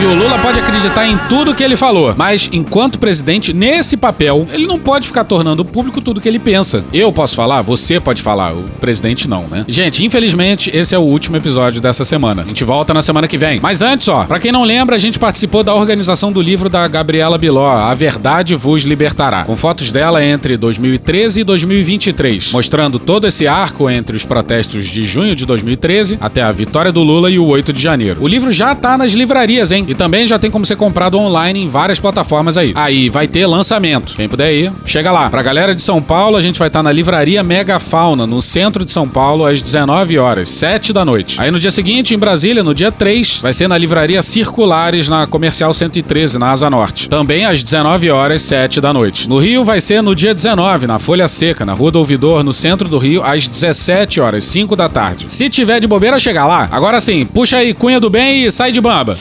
O 0.04 0.14
Lula 0.14 0.38
pode 0.38 0.60
acreditar 0.60 1.06
em 1.06 1.16
tudo 1.30 1.54
que 1.54 1.62
ele 1.62 1.76
falou, 1.76 2.14
mas 2.14 2.50
enquanto 2.52 2.98
presidente, 2.98 3.54
nesse 3.54 3.96
papel, 3.96 4.46
ele 4.52 4.66
não 4.66 4.78
pode 4.78 5.06
ficar 5.06 5.24
tornando 5.24 5.64
público 5.64 5.98
tudo 5.98 6.20
que 6.20 6.28
ele 6.28 6.38
pensa. 6.38 6.84
Eu 6.92 7.10
posso 7.10 7.34
falar, 7.34 7.62
você 7.62 7.98
pode 7.98 8.20
falar, 8.20 8.52
o 8.52 8.64
presidente 8.78 9.26
não, 9.26 9.48
né? 9.48 9.64
Gente, 9.66 10.04
infelizmente, 10.04 10.70
esse 10.76 10.94
é 10.94 10.98
o 10.98 11.02
último 11.02 11.38
episódio 11.38 11.80
dessa 11.80 12.04
semana. 12.04 12.42
A 12.42 12.44
gente 12.44 12.64
volta 12.64 12.92
na 12.92 13.00
semana 13.00 13.26
que 13.26 13.38
vem. 13.38 13.60
Mas 13.60 13.80
antes, 13.80 14.06
ó, 14.06 14.24
pra 14.24 14.38
quem 14.38 14.52
não 14.52 14.62
lembra, 14.62 14.94
a 14.94 14.98
gente 14.98 15.18
participou 15.18 15.64
da 15.64 15.74
organização 15.74 16.30
do 16.30 16.42
livro 16.42 16.68
da 16.68 16.86
Gabriela 16.86 17.38
Biló, 17.38 17.70
A 17.70 17.94
Verdade 17.94 18.54
Vos 18.54 18.82
Libertará, 18.82 19.44
com 19.44 19.56
fotos 19.56 19.90
dela 19.90 20.22
entre 20.22 20.58
2013 20.58 21.40
e 21.40 21.44
2023, 21.44 22.52
mostrando 22.52 22.98
todo 22.98 23.26
esse 23.26 23.46
arco 23.46 23.88
entre 23.88 24.14
os 24.14 24.26
protestos 24.26 24.84
de 24.84 25.06
junho 25.06 25.34
de 25.34 25.46
2013 25.46 26.18
até 26.20 26.42
a 26.42 26.52
vitória 26.52 26.92
do 26.92 27.02
Lula 27.02 27.30
e 27.30 27.38
o 27.38 27.46
8 27.46 27.72
de 27.72 27.80
janeiro. 27.80 28.18
O 28.20 28.28
livro 28.28 28.52
já 28.52 28.74
tá 28.74 28.98
nas 28.98 29.12
livrarias, 29.12 29.72
hein? 29.72 29.93
E 29.94 29.96
também 29.96 30.26
já 30.26 30.40
tem 30.40 30.50
como 30.50 30.66
ser 30.66 30.74
comprado 30.74 31.16
online 31.16 31.62
em 31.62 31.68
várias 31.68 32.00
plataformas 32.00 32.56
aí. 32.56 32.72
Aí 32.74 33.08
vai 33.08 33.28
ter 33.28 33.46
lançamento. 33.46 34.14
Quem 34.16 34.28
puder 34.28 34.52
ir, 34.52 34.72
chega 34.84 35.12
lá. 35.12 35.30
Pra 35.30 35.40
galera 35.40 35.72
de 35.72 35.80
São 35.80 36.02
Paulo, 36.02 36.36
a 36.36 36.40
gente 36.40 36.58
vai 36.58 36.66
estar 36.66 36.82
na 36.82 36.90
livraria 36.90 37.44
Mega 37.44 37.78
Fauna, 37.78 38.26
no 38.26 38.42
centro 38.42 38.84
de 38.84 38.90
São 38.90 39.08
Paulo, 39.08 39.46
às 39.46 39.62
19 39.62 40.18
horas, 40.18 40.48
7 40.48 40.92
da 40.92 41.04
noite. 41.04 41.40
Aí 41.40 41.48
no 41.48 41.60
dia 41.60 41.70
seguinte, 41.70 42.12
em 42.12 42.18
Brasília, 42.18 42.64
no 42.64 42.74
dia 42.74 42.90
3, 42.90 43.38
vai 43.40 43.52
ser 43.52 43.68
na 43.68 43.78
livraria 43.78 44.20
Circulares, 44.20 45.08
na 45.08 45.28
Comercial 45.28 45.72
113, 45.72 46.40
na 46.40 46.50
Asa 46.50 46.68
Norte. 46.68 47.08
Também 47.08 47.44
às 47.44 47.62
19 47.62 48.10
horas, 48.10 48.42
7 48.42 48.80
da 48.80 48.92
noite. 48.92 49.28
No 49.28 49.38
Rio 49.38 49.62
vai 49.62 49.80
ser 49.80 50.02
no 50.02 50.12
dia 50.12 50.34
19, 50.34 50.88
na 50.88 50.98
Folha 50.98 51.28
Seca, 51.28 51.64
na 51.64 51.72
Rua 51.72 51.92
do 51.92 52.00
Ouvidor, 52.00 52.42
no 52.42 52.52
centro 52.52 52.88
do 52.88 52.98
Rio, 52.98 53.22
às 53.22 53.46
17 53.46 54.20
horas, 54.20 54.44
5 54.44 54.74
da 54.74 54.88
tarde. 54.88 55.26
Se 55.28 55.48
tiver 55.48 55.78
de 55.78 55.86
bobeira, 55.86 56.18
chega 56.18 56.44
lá. 56.44 56.68
Agora 56.72 57.00
sim, 57.00 57.24
puxa 57.24 57.58
aí, 57.58 57.72
cunha 57.72 58.00
do 58.00 58.10
bem 58.10 58.44
e 58.44 58.50
sai 58.50 58.72
de 58.72 58.80
bamba. 58.80 59.14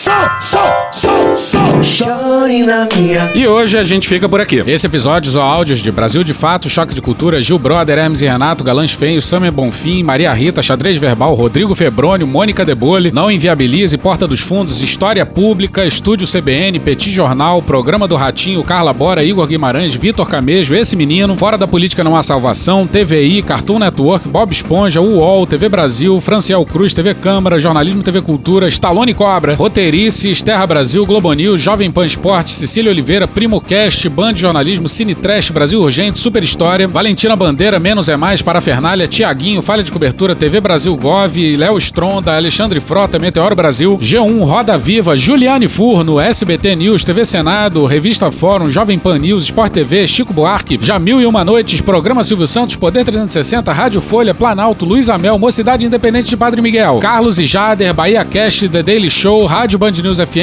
E 3.36 3.48
hoje 3.48 3.78
a 3.78 3.84
gente 3.84 4.08
fica 4.08 4.30
por 4.30 4.40
aqui. 4.40 4.64
Esse 4.68 4.86
episódio 4.86 5.28
usou 5.30 5.42
áudios 5.42 5.80
de 5.80 5.92
Brasil 5.92 6.24
de 6.24 6.34
Fato, 6.34 6.70
Choque 6.70 6.94
de 6.94 7.02
Cultura, 7.02 7.42
Gil 7.42 7.58
Brother, 7.58 7.98
Hermes 7.98 8.22
e 8.22 8.28
Renato, 8.28 8.64
Galãs 8.64 8.92
Feios, 8.92 9.26
Samer 9.26 9.52
Bonfim, 9.52 10.04
Maria 10.04 10.32
Rita, 10.32 10.62
Xadrez 10.62 10.98
Verbal, 10.98 11.34
Rodrigo 11.34 11.74
Febrônio, 11.76 12.28
Mônica 12.28 12.64
Debole, 12.64 13.12
Não 13.12 13.32
Inviabilize, 13.32 13.98
Porta 13.98 14.28
dos 14.28 14.40
Fundos, 14.40 14.82
História 14.82 15.26
Pública, 15.26 15.86
Estúdio 15.86 16.28
CBN, 16.28 16.80
Petit 16.80 17.12
Jornal, 17.12 17.62
Programa 17.62 18.08
do 18.08 18.16
Ratinho, 18.16 18.64
Carla 18.64 18.94
Bora, 18.94 19.24
Igor 19.24 19.48
Guimarães, 19.48 19.96
Vitor 19.96 20.28
Camejo, 20.28 20.76
Esse 20.76 20.96
Menino, 20.96 21.36
Fora 21.36 21.58
da 21.58 21.68
Política 21.68 22.04
Não 22.04 22.16
Há 22.16 22.24
Salvação, 22.24 22.88
TVI, 22.88 23.42
Cartoon 23.42 23.80
Network, 23.80 24.30
Bob 24.30 24.52
Esponja, 24.52 25.02
UOL, 25.02 25.48
TV 25.48 25.68
Brasil, 25.68 26.22
Franciel 26.22 26.64
Cruz, 26.66 26.94
TV 26.94 27.14
Câmara, 27.14 27.60
Jornalismo 27.60 28.04
TV 28.04 28.22
Cultura, 28.22 28.68
Stallone 28.68 29.14
Cobra, 29.14 29.56
Roteirices, 29.56 30.42
Terra 30.54 30.68
Brasil, 30.68 31.04
Globo 31.04 31.34
News, 31.34 31.62
Jovem 31.62 31.92
Pan 31.92 32.06
Esporte, 32.06 32.52
Cecília 32.52 32.92
Oliveira, 32.92 33.28
Primo 33.28 33.60
Cast, 33.60 34.08
Band 34.08 34.36
Jornalismo, 34.36 34.88
Cine 34.88 35.16
Trash, 35.16 35.50
Brasil 35.50 35.82
Urgente, 35.82 36.20
Super 36.20 36.44
História, 36.44 36.88
Valentina 36.88 37.36
Bandeira, 37.36 37.80
Menos 37.80 38.08
é 38.08 38.16
Mais, 38.16 38.44
Parafernália, 38.44 39.08
Tiaguinho, 39.08 39.64
Falha 39.64 39.82
de 39.82 39.92
Cobertura, 39.92 40.36
TV 40.36 40.62
Brasil 40.62 40.96
Gov, 40.96 41.36
Léo 41.58 41.76
Stronda, 41.80 42.36
Alexandre 42.36 42.80
Frota, 42.80 43.18
Meteoro 43.18 43.56
Brasil, 43.56 43.98
G1, 43.98 44.44
Roda 44.44 44.78
Viva, 44.78 45.18
Juliane 45.18 45.68
Furno, 45.68 46.20
SBT 46.20 46.76
News, 46.76 47.04
TV 47.04 47.26
Senado, 47.26 47.88
Revista 47.88 48.30
Fórum, 48.30 48.70
Jovem 48.70 49.00
Pan 49.00 49.18
News, 49.18 49.46
Sport 49.46 49.74
TV, 49.74 50.06
Chico 50.06 50.32
Buarque, 50.32 50.78
Jamil 50.80 51.20
e 51.20 51.26
Uma 51.26 51.44
Noites, 51.44 51.82
Programa 51.82 52.24
Silvio 52.24 52.46
Santos, 52.46 52.76
Poder 52.76 53.04
360, 53.04 53.74
Rádio 53.74 54.02
Folha, 54.02 54.36
Planalto, 54.36 54.86
Luiz 54.86 55.10
Amel, 55.10 55.40
Mocidade 55.40 55.84
Independente 55.84 56.30
de 56.30 56.38
Padre 56.38 56.62
Miguel, 56.62 57.00
Carlos 57.00 57.40
e 57.40 57.48
Jader, 57.48 57.92
Bahia 57.92 58.24
Cast, 58.24 58.70
The 58.70 58.84
Daily 58.84 59.10
Show, 59.10 59.48
Rádio 59.48 59.80
Band 59.80 59.94
News 60.04 60.20
FM, 60.20 60.43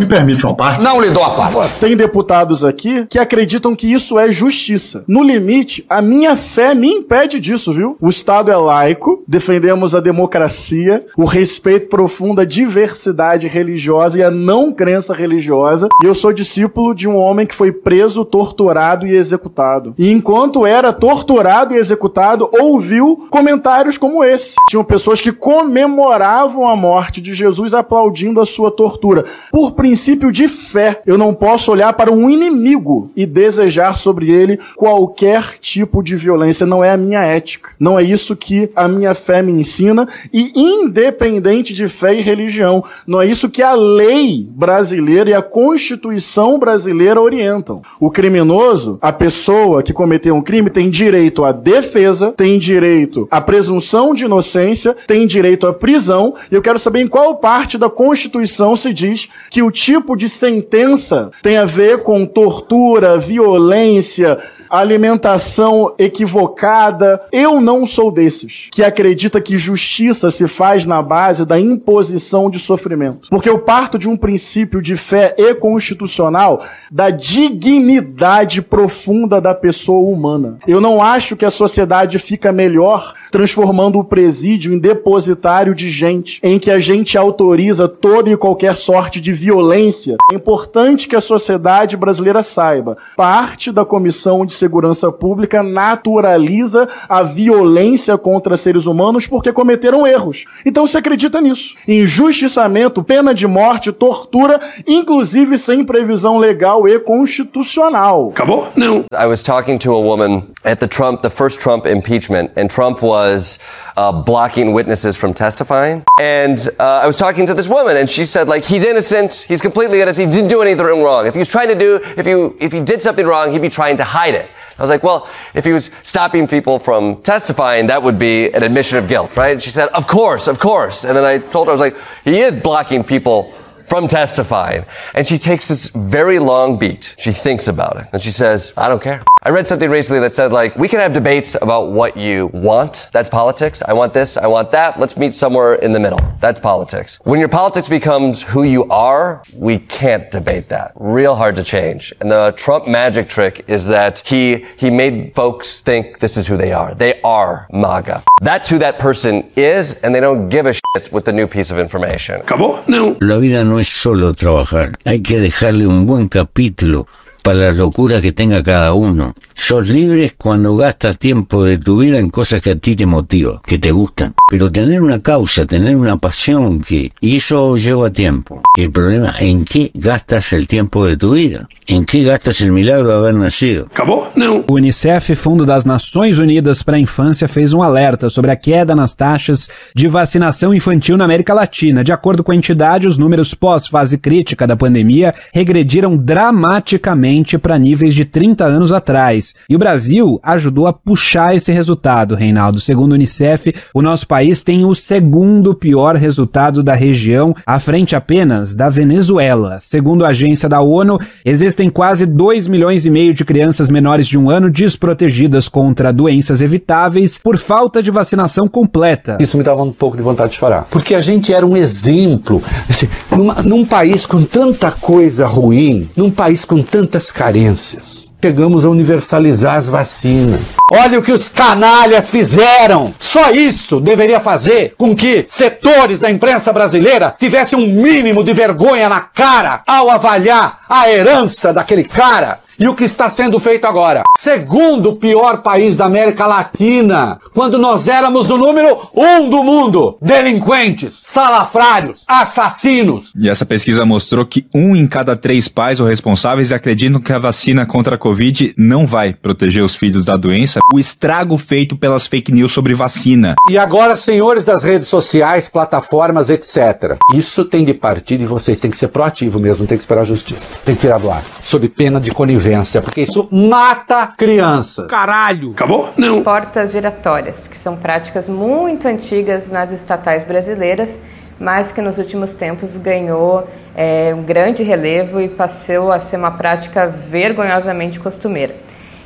Me 0.00 0.06
permite 0.06 0.46
uma 0.46 0.54
parte? 0.54 0.82
Não 0.82 0.98
lhe 0.98 1.10
dou 1.10 1.22
a 1.22 1.28
parte. 1.28 1.78
Tem 1.78 1.94
deputados 1.94 2.64
aqui 2.64 3.04
que 3.04 3.18
acreditam 3.18 3.76
que 3.76 3.92
isso 3.92 4.18
é 4.18 4.32
justiça. 4.32 5.04
No 5.06 5.22
limite, 5.22 5.84
a 5.90 6.00
minha 6.00 6.34
fé 6.36 6.74
me 6.74 6.88
impede 6.88 7.38
disso, 7.38 7.70
viu? 7.70 7.98
O 8.00 8.08
Estado 8.08 8.50
é 8.50 8.56
laico, 8.56 9.22
defendemos 9.28 9.94
a 9.94 10.00
democracia, 10.00 11.04
o 11.18 11.26
respeito 11.26 11.90
profundo 11.90 12.40
à 12.40 12.46
diversidade 12.46 13.46
religiosa 13.46 14.18
e 14.18 14.22
à 14.22 14.30
não 14.30 14.72
crença 14.72 15.12
religiosa. 15.12 15.86
E 16.02 16.06
eu 16.06 16.14
sou 16.14 16.32
discípulo 16.32 16.94
de 16.94 17.06
um 17.06 17.16
homem 17.16 17.46
que 17.46 17.54
foi 17.54 17.70
preso, 17.70 18.24
torturado 18.24 19.06
e 19.06 19.14
executado. 19.14 19.92
E 19.98 20.10
enquanto 20.10 20.64
era 20.64 20.94
torturado 20.94 21.74
e 21.74 21.76
executado, 21.76 22.48
ouviu 22.58 23.26
comentários 23.28 23.98
como 23.98 24.24
esse. 24.24 24.54
Tinham 24.70 24.82
pessoas 24.82 25.20
que 25.20 25.30
comemoravam 25.30 26.66
a 26.66 26.74
morte 26.74 27.20
de 27.20 27.34
Jesus 27.34 27.74
aplaudindo 27.74 28.40
a 28.40 28.46
sua 28.46 28.70
tortura. 28.70 29.26
Por 29.52 29.72
princípio 29.72 29.89
de 30.32 30.48
fé, 30.48 31.02
eu 31.06 31.16
não 31.16 31.34
posso 31.34 31.70
olhar 31.70 31.92
para 31.92 32.12
um 32.12 32.28
inimigo 32.28 33.10
e 33.16 33.26
desejar 33.26 33.96
sobre 33.96 34.30
ele 34.30 34.58
qualquer 34.76 35.58
tipo 35.60 36.02
de 36.02 36.16
violência. 36.16 36.66
Não 36.66 36.82
é 36.82 36.90
a 36.90 36.96
minha 36.96 37.20
ética. 37.20 37.70
Não 37.78 37.98
é 37.98 38.02
isso 38.02 38.36
que 38.36 38.70
a 38.74 38.88
minha 38.88 39.14
fé 39.14 39.42
me 39.42 39.52
ensina. 39.52 40.08
E 40.32 40.52
independente 40.54 41.74
de 41.74 41.88
fé 41.88 42.14
e 42.14 42.20
religião, 42.20 42.84
não 43.06 43.20
é 43.20 43.26
isso 43.26 43.48
que 43.48 43.62
a 43.62 43.74
lei 43.74 44.46
brasileira 44.50 45.30
e 45.30 45.34
a 45.34 45.42
Constituição 45.42 46.58
brasileira 46.58 47.20
orientam. 47.20 47.82
O 47.98 48.10
criminoso, 48.10 48.98
a 49.00 49.12
pessoa 49.12 49.82
que 49.82 49.92
cometeu 49.92 50.34
um 50.34 50.42
crime, 50.42 50.70
tem 50.70 50.90
direito 50.90 51.44
à 51.44 51.52
defesa, 51.52 52.32
tem 52.32 52.58
direito 52.58 53.26
à 53.30 53.40
presunção 53.40 54.14
de 54.14 54.24
inocência, 54.24 54.96
tem 55.06 55.26
direito 55.26 55.66
à 55.66 55.72
prisão. 55.72 56.34
E 56.50 56.54
eu 56.54 56.62
quero 56.62 56.78
saber 56.78 57.00
em 57.00 57.08
qual 57.08 57.36
parte 57.36 57.76
da 57.76 57.88
Constituição 57.88 58.76
se 58.76 58.92
diz 58.92 59.28
que 59.50 59.62
o 59.62 59.70
tipo 59.80 60.14
de 60.16 60.28
sentença 60.28 61.30
tem 61.42 61.56
a 61.56 61.64
ver 61.64 62.02
com 62.02 62.26
tortura, 62.26 63.18
violência, 63.18 64.38
alimentação 64.70 65.94
equivocada. 65.98 67.20
Eu 67.32 67.60
não 67.60 67.84
sou 67.84 68.10
desses 68.10 68.68
que 68.70 68.82
acredita 68.82 69.40
que 69.40 69.58
justiça 69.58 70.30
se 70.30 70.46
faz 70.46 70.84
na 70.84 71.02
base 71.02 71.44
da 71.44 71.58
imposição 71.58 72.48
de 72.48 72.58
sofrimento. 72.58 73.28
Porque 73.28 73.48
eu 73.48 73.58
parto 73.58 73.98
de 73.98 74.08
um 74.08 74.16
princípio 74.16 74.80
de 74.80 74.96
fé 74.96 75.34
e 75.36 75.54
constitucional 75.54 76.64
da 76.90 77.10
dignidade 77.10 78.62
profunda 78.62 79.40
da 79.40 79.54
pessoa 79.54 80.08
humana. 80.08 80.58
Eu 80.66 80.80
não 80.80 81.02
acho 81.02 81.36
que 81.36 81.44
a 81.44 81.50
sociedade 81.50 82.18
fica 82.18 82.52
melhor 82.52 83.14
transformando 83.30 83.98
o 83.98 84.04
presídio 84.04 84.72
em 84.72 84.78
depositário 84.78 85.74
de 85.74 85.90
gente, 85.90 86.38
em 86.42 86.58
que 86.58 86.70
a 86.70 86.78
gente 86.78 87.16
autoriza 87.18 87.88
toda 87.88 88.30
e 88.30 88.36
qualquer 88.36 88.76
sorte 88.76 89.20
de 89.20 89.32
violência. 89.32 90.16
É 90.30 90.34
importante 90.34 91.08
que 91.08 91.16
a 91.16 91.20
sociedade 91.20 91.96
brasileira 91.96 92.42
saiba. 92.42 92.96
Parte 93.16 93.72
da 93.72 93.84
Comissão 93.84 94.44
de 94.44 94.52
Segurança 94.60 95.10
Pública 95.10 95.62
naturaliza 95.62 96.86
a 97.08 97.22
violência 97.22 98.18
contra 98.18 98.58
seres 98.58 98.84
humanos 98.84 99.26
porque 99.26 99.52
cometeram 99.52 100.06
erros. 100.06 100.44
Então 100.66 100.86
se 100.86 100.98
acredita 100.98 101.40
nisso. 101.40 101.74
Injustiçamento, 101.88 103.02
pena 103.02 103.34
de 103.34 103.46
morte, 103.46 103.90
tortura, 103.90 104.60
inclusive 104.86 105.56
sem 105.56 105.82
previsão 105.82 106.36
legal 106.36 106.86
e 106.86 106.98
constitucional. 106.98 108.30
Acabou? 108.34 108.68
Não. 108.76 109.04
I 109.12 109.26
was 109.26 109.42
talking 109.42 109.78
to 109.78 109.94
a 109.94 110.00
woman 110.00 110.42
at 110.62 110.78
the 110.78 110.86
Trump, 110.86 111.22
the 111.22 111.30
first 111.30 111.58
Trump 111.58 111.86
impeachment, 111.86 112.50
and 112.54 112.68
Trump 112.68 113.02
was 113.02 113.58
uh, 113.96 114.12
blocking 114.12 114.74
witnesses 114.74 115.16
from 115.16 115.32
testifying. 115.32 116.02
And 116.20 116.58
uh, 116.78 117.00
I 117.02 117.06
was 117.06 117.16
talking 117.16 117.46
to 117.46 117.54
this 117.54 117.68
woman, 117.68 117.96
and 117.96 118.08
she 118.08 118.26
said, 118.26 118.46
like, 118.46 118.64
he's 118.66 118.84
innocent, 118.84 119.46
he's 119.48 119.62
completely 119.62 120.02
innocent, 120.02 120.28
he 120.28 120.32
didn't 120.32 120.50
do 120.50 120.60
anything 120.60 121.02
wrong. 121.02 121.26
If 121.26 121.32
he 121.32 121.38
was 121.38 121.48
trying 121.48 121.68
to 121.68 121.74
do, 121.74 122.00
if 122.16 122.26
you, 122.26 122.56
if 122.60 122.72
he 122.72 122.80
did 122.80 123.00
something 123.00 123.26
wrong, 123.26 123.52
he'd 123.52 123.62
be 123.62 123.70
trying 123.70 123.96
to 123.96 124.04
hide 124.04 124.34
it. 124.34 124.49
I 124.80 124.82
was 124.82 124.88
like, 124.88 125.02
well, 125.02 125.28
if 125.52 125.66
he 125.66 125.72
was 125.72 125.90
stopping 126.04 126.48
people 126.48 126.78
from 126.78 127.20
testifying, 127.20 127.88
that 127.88 128.02
would 128.02 128.18
be 128.18 128.50
an 128.50 128.62
admission 128.62 128.96
of 128.96 129.08
guilt, 129.08 129.36
right? 129.36 129.52
And 129.52 129.62
she 129.62 129.68
said, 129.68 129.90
of 129.90 130.06
course, 130.06 130.46
of 130.46 130.58
course. 130.58 131.04
And 131.04 131.14
then 131.14 131.24
I 131.24 131.36
told 131.36 131.66
her, 131.66 131.72
I 131.72 131.74
was 131.74 131.82
like, 131.82 131.96
he 132.24 132.40
is 132.40 132.56
blocking 132.56 133.04
people 133.04 133.54
from 133.90 134.06
testifying. 134.06 134.84
And 135.14 135.26
she 135.26 135.36
takes 135.36 135.66
this 135.66 135.88
very 135.88 136.38
long 136.38 136.78
beat. 136.78 137.16
She 137.18 137.32
thinks 137.32 137.66
about 137.68 137.96
it. 137.98 138.06
And 138.12 138.22
she 138.22 138.30
says, 138.30 138.72
I 138.76 138.88
don't 138.88 139.02
care. 139.02 139.22
I 139.42 139.48
read 139.50 139.66
something 139.66 139.90
recently 139.90 140.20
that 140.20 140.32
said, 140.32 140.52
like, 140.52 140.76
we 140.76 140.86
can 140.86 141.00
have 141.00 141.12
debates 141.12 141.56
about 141.60 141.90
what 141.90 142.16
you 142.16 142.48
want. 142.52 143.08
That's 143.10 143.28
politics. 143.28 143.82
I 143.82 143.94
want 143.94 144.12
this. 144.12 144.36
I 144.36 144.46
want 144.46 144.70
that. 144.70 145.00
Let's 145.00 145.16
meet 145.16 145.34
somewhere 145.34 145.74
in 145.74 145.92
the 145.92 145.98
middle. 145.98 146.20
That's 146.40 146.60
politics. 146.60 147.18
When 147.24 147.40
your 147.40 147.48
politics 147.48 147.88
becomes 147.88 148.42
who 148.42 148.62
you 148.62 148.84
are, 148.90 149.42
we 149.54 149.78
can't 149.78 150.30
debate 150.30 150.68
that. 150.68 150.92
Real 150.94 151.34
hard 151.34 151.56
to 151.56 151.64
change. 151.64 152.12
And 152.20 152.30
the 152.30 152.54
Trump 152.56 152.86
magic 152.86 153.28
trick 153.28 153.64
is 153.66 153.86
that 153.86 154.20
he, 154.20 154.66
he 154.76 154.90
made 154.90 155.34
folks 155.34 155.80
think 155.80 156.20
this 156.20 156.36
is 156.36 156.46
who 156.46 156.56
they 156.56 156.72
are. 156.72 156.94
They 156.94 157.20
are 157.22 157.66
MAGA. 157.72 158.22
That's 158.42 158.68
who 158.68 158.78
that 158.78 158.98
person 158.98 159.50
is, 159.56 159.94
and 159.94 160.14
they 160.14 160.20
don't 160.20 160.48
give 160.48 160.66
a 160.66 160.74
shit 160.74 161.12
with 161.12 161.24
the 161.24 161.32
new 161.32 161.46
piece 161.46 161.70
of 161.70 161.78
information. 161.78 162.42
¿Acabó? 162.42 162.86
No. 162.88 163.16
La 163.20 163.38
vida 163.38 163.64
no 163.64 163.79
es 163.80 163.88
solo 163.88 164.34
trabajar. 164.34 164.92
Hay 165.04 165.20
que 165.20 165.40
dejarle 165.40 165.86
un 165.86 166.06
buen 166.06 166.28
capítulo 166.28 167.06
para 167.42 167.58
la 167.58 167.72
locura 167.72 168.20
que 168.20 168.32
tenga 168.32 168.62
cada 168.62 168.92
uno. 168.92 169.34
Sos 169.54 169.88
libre 169.88 170.32
cuando 170.36 170.76
gastas 170.76 171.18
tiempo 171.18 171.64
de 171.64 171.78
tu 171.78 171.98
vida 171.98 172.18
en 172.18 172.30
cosas 172.30 172.60
que 172.62 172.70
a 172.72 172.76
ti 172.76 172.96
te 172.96 173.06
motivan, 173.06 173.60
que 173.64 173.78
te 173.78 173.92
gustan. 173.92 174.34
Pero 174.50 174.70
tener 174.70 175.00
una 175.00 175.20
causa, 175.20 175.66
tener 175.66 175.96
una 175.96 176.16
pasión, 176.16 176.80
que, 176.80 177.12
y 177.20 177.36
eso 177.36 177.76
lleva 177.76 178.10
tiempo. 178.10 178.62
El 178.76 178.90
problema, 178.90 179.34
¿en 179.38 179.64
qué 179.64 179.90
gastas 179.94 180.52
el 180.52 180.66
tiempo 180.66 181.06
de 181.06 181.16
tu 181.16 181.34
vida? 181.34 181.68
¿En 181.86 182.04
qué 182.04 182.22
gastas 182.22 182.60
el 182.60 182.72
milagro 182.72 183.08
de 183.08 183.14
haber 183.14 183.34
nacido? 183.34 183.86
Acabou? 183.90 184.28
Não. 184.36 184.64
O 184.68 184.74
Unicef, 184.74 185.34
Fundo 185.34 185.66
das 185.66 185.84
Nações 185.84 186.38
Unidas 186.38 186.82
para 186.82 186.96
a 186.96 187.00
Infância, 187.00 187.48
fez 187.48 187.72
um 187.72 187.82
alerta 187.82 188.30
sobre 188.30 188.50
a 188.50 188.56
queda 188.56 188.94
nas 188.94 189.14
taxas 189.14 189.68
de 189.94 190.08
vacinação 190.08 190.72
infantil 190.72 191.16
na 191.16 191.24
América 191.24 191.52
Latina. 191.52 192.04
De 192.04 192.12
acordo 192.12 192.44
com 192.44 192.52
a 192.52 192.56
entidade, 192.56 193.06
os 193.06 193.18
números 193.18 193.54
pós-fase 193.54 194.18
crítica 194.18 194.66
da 194.66 194.76
pandemia 194.76 195.34
regrediram 195.52 196.16
dramaticamente 196.16 197.29
para 197.58 197.78
níveis 197.78 198.14
de 198.14 198.24
30 198.24 198.64
anos 198.64 198.92
atrás. 198.92 199.54
E 199.68 199.76
o 199.76 199.78
Brasil 199.78 200.40
ajudou 200.42 200.86
a 200.86 200.92
puxar 200.92 201.54
esse 201.54 201.72
resultado, 201.72 202.34
Reinaldo. 202.34 202.80
Segundo 202.80 203.12
o 203.12 203.14
Unicef, 203.14 203.72
o 203.94 204.02
nosso 204.02 204.26
país 204.26 204.62
tem 204.62 204.84
o 204.84 204.94
segundo 204.94 205.74
pior 205.74 206.16
resultado 206.16 206.82
da 206.82 206.94
região, 206.94 207.54
à 207.64 207.78
frente 207.78 208.16
apenas 208.16 208.74
da 208.74 208.88
Venezuela. 208.88 209.78
Segundo 209.80 210.24
a 210.24 210.28
agência 210.28 210.68
da 210.68 210.80
ONU, 210.80 211.18
existem 211.44 211.88
quase 211.88 212.26
2 212.26 212.66
milhões 212.66 213.06
e 213.06 213.10
meio 213.10 213.32
de 213.32 213.44
crianças 213.44 213.88
menores 213.88 214.26
de 214.26 214.36
um 214.36 214.50
ano 214.50 214.70
desprotegidas 214.70 215.68
contra 215.68 216.12
doenças 216.12 216.60
evitáveis 216.60 217.38
por 217.38 217.56
falta 217.56 218.02
de 218.02 218.10
vacinação 218.10 218.66
completa. 218.68 219.38
Isso 219.40 219.56
me 219.56 219.62
dava 219.62 219.82
um 219.82 219.92
pouco 219.92 220.16
de 220.16 220.22
vontade 220.22 220.52
de 220.52 220.58
chorar. 220.58 220.86
Porque 220.90 221.14
a 221.14 221.20
gente 221.20 221.52
era 221.52 221.66
um 221.66 221.76
exemplo. 221.76 222.62
Assim, 222.88 223.08
numa, 223.30 223.62
num 223.62 223.84
país 223.84 224.26
com 224.26 224.42
tanta 224.42 224.90
coisa 224.90 225.46
ruim, 225.46 226.08
num 226.16 226.30
país 226.30 226.64
com 226.64 226.82
tantas 227.20 227.30
carências. 227.30 228.30
Chegamos 228.42 228.86
a 228.86 228.88
universalizar 228.88 229.76
as 229.76 229.86
vacinas. 229.86 230.62
Olha 230.90 231.18
o 231.18 231.22
que 231.22 231.30
os 231.30 231.50
canalhas 231.50 232.30
fizeram! 232.30 233.14
Só 233.18 233.50
isso 233.50 234.00
deveria 234.00 234.40
fazer 234.40 234.94
com 234.96 235.14
que 235.14 235.44
setores 235.46 236.20
da 236.20 236.30
imprensa 236.30 236.72
brasileira 236.72 237.34
tivessem 237.38 237.78
um 237.78 237.86
mínimo 237.86 238.42
de 238.42 238.54
vergonha 238.54 239.10
na 239.10 239.20
cara 239.20 239.82
ao 239.86 240.08
avaliar 240.08 240.80
a 240.88 241.10
herança 241.10 241.70
daquele 241.70 242.04
cara. 242.04 242.58
E 242.80 242.88
o 242.88 242.94
que 242.94 243.04
está 243.04 243.28
sendo 243.28 243.60
feito 243.60 243.84
agora? 243.84 244.22
Segundo 244.38 245.14
pior 245.14 245.58
país 245.60 245.98
da 245.98 246.06
América 246.06 246.46
Latina, 246.46 247.38
quando 247.52 247.76
nós 247.76 248.08
éramos 248.08 248.48
o 248.48 248.56
número 248.56 249.10
um 249.14 249.50
do 249.50 249.62
mundo. 249.62 250.16
Delinquentes, 250.22 251.18
salafrários, 251.22 252.24
assassinos. 252.26 253.34
E 253.38 253.50
essa 253.50 253.66
pesquisa 253.66 254.06
mostrou 254.06 254.46
que 254.46 254.64
um 254.74 254.96
em 254.96 255.06
cada 255.06 255.36
três 255.36 255.68
pais 255.68 256.00
ou 256.00 256.06
responsáveis 256.06 256.72
acreditam 256.72 257.20
que 257.20 257.34
a 257.34 257.38
vacina 257.38 257.84
contra 257.84 258.14
a 258.14 258.18
Covid 258.18 258.72
não 258.78 259.06
vai 259.06 259.34
proteger 259.34 259.84
os 259.84 259.94
filhos 259.94 260.24
da 260.24 260.38
doença. 260.38 260.80
O 260.90 260.98
estrago 260.98 261.58
feito 261.58 261.98
pelas 261.98 262.26
fake 262.26 262.50
news 262.50 262.72
sobre 262.72 262.94
vacina. 262.94 263.56
E 263.68 263.76
agora, 263.76 264.16
senhores 264.16 264.64
das 264.64 264.82
redes 264.82 265.06
sociais, 265.06 265.68
plataformas, 265.68 266.48
etc. 266.48 267.18
Isso 267.34 267.62
tem 267.66 267.84
de 267.84 267.92
partir 267.92 268.38
de 268.38 268.46
vocês. 268.46 268.80
Tem 268.80 268.90
que 268.90 268.96
ser 268.96 269.08
proativo 269.08 269.60
mesmo, 269.60 269.80
não 269.80 269.86
tem 269.86 269.98
que 269.98 270.02
esperar 270.02 270.22
a 270.22 270.24
justiça. 270.24 270.62
Tem 270.82 270.94
que 270.94 271.02
tirar 271.02 271.18
do 271.18 271.30
ar. 271.30 271.44
Sob 271.60 271.86
pena 271.86 272.18
de 272.18 272.30
conivência 272.30 272.69
porque 273.00 273.22
isso 273.22 273.48
mata 273.50 274.26
criança. 274.36 275.06
Caralho! 275.06 275.72
Acabou? 275.72 276.10
Não. 276.16 276.42
Portas 276.42 276.92
giratórias, 276.92 277.66
que 277.66 277.76
são 277.76 277.96
práticas 277.96 278.48
muito 278.48 279.08
antigas 279.08 279.68
nas 279.68 279.92
estatais 279.92 280.44
brasileiras, 280.44 281.22
mas 281.58 281.92
que 281.92 282.00
nos 282.00 282.18
últimos 282.18 282.54
tempos 282.54 282.96
ganhou 282.96 283.68
é, 283.94 284.34
um 284.34 284.42
grande 284.42 284.82
relevo 284.82 285.40
e 285.40 285.48
passou 285.48 286.10
a 286.10 286.18
ser 286.18 286.36
uma 286.36 286.52
prática 286.52 287.06
vergonhosamente 287.06 288.18
costumeira. 288.18 288.74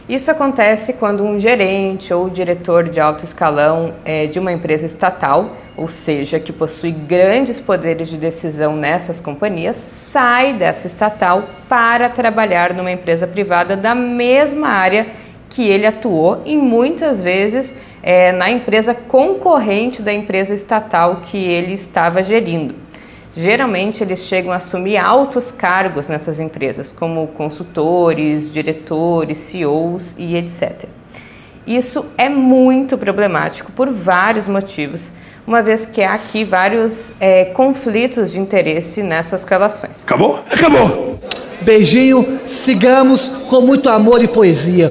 Isso 0.07 0.31
acontece 0.31 0.95
quando 0.95 1.25
um 1.25 1.41
gerente 1.41 2.13
ou 2.13 2.29
diretor 2.29 2.91
de 2.91 3.01
alto 3.01 3.25
escalão 3.25 3.95
é, 4.05 4.27
de 4.27 4.39
uma 4.39 4.53
empresa 4.53 4.85
estatal, 4.85 5.57
ou 5.75 5.89
seja, 5.89 6.39
que 6.39 6.53
possui 6.53 6.91
grandes 6.91 7.59
poderes 7.59 8.09
de 8.09 8.19
decisão 8.19 8.77
nessas 8.77 9.19
companhias, 9.19 9.77
sai 9.77 10.53
dessa 10.53 10.87
estatal 10.87 11.45
para 11.71 12.11
trabalhar 12.11 12.75
numa 12.75 12.93
empresa 12.93 13.27
privada 13.27 13.79
da 13.79 13.95
mesma 13.95 14.69
área 14.69 15.07
que 15.49 15.67
ele 15.67 15.87
atuou 15.87 16.43
e 16.45 16.55
muitas 16.55 17.23
vezes 17.23 17.79
é, 18.03 18.31
na 18.31 18.51
empresa 18.51 18.93
concorrente 18.93 20.03
da 20.03 20.13
empresa 20.13 20.53
estatal 20.53 21.23
que 21.25 21.39
ele 21.39 21.73
estava 21.73 22.23
gerindo. 22.23 22.84
Geralmente 23.37 24.03
eles 24.03 24.21
chegam 24.21 24.53
a 24.53 24.57
assumir 24.57 24.97
altos 24.97 25.51
cargos 25.51 26.07
nessas 26.07 26.39
empresas, 26.39 26.93
como 26.93 27.27
consultores, 27.29 28.53
diretores, 28.53 29.39
CEOs 29.39 30.15
e 30.19 30.37
etc. 30.37 30.85
Isso 31.67 32.07
é 32.17 32.29
muito 32.29 32.97
problemático 32.97 33.73
por 33.73 33.91
vários 33.91 34.47
motivos, 34.47 35.11
uma 35.47 35.63
vez 35.63 35.85
que 35.85 36.03
há 36.03 36.15
aqui 36.15 36.45
vários 36.45 37.15
é, 37.21 37.47
conflitos 37.47 38.33
de 38.33 38.39
interesse 38.39 39.03
nessas 39.03 39.45
relações. 39.45 40.03
Acabou? 40.03 40.41
Acabou! 40.51 41.19
Beijinho, 41.61 42.41
sigamos 42.45 43.29
com 43.49 43.63
muito 43.63 43.89
amor 43.89 44.23
e 44.23 44.29
poesia. 44.29 44.91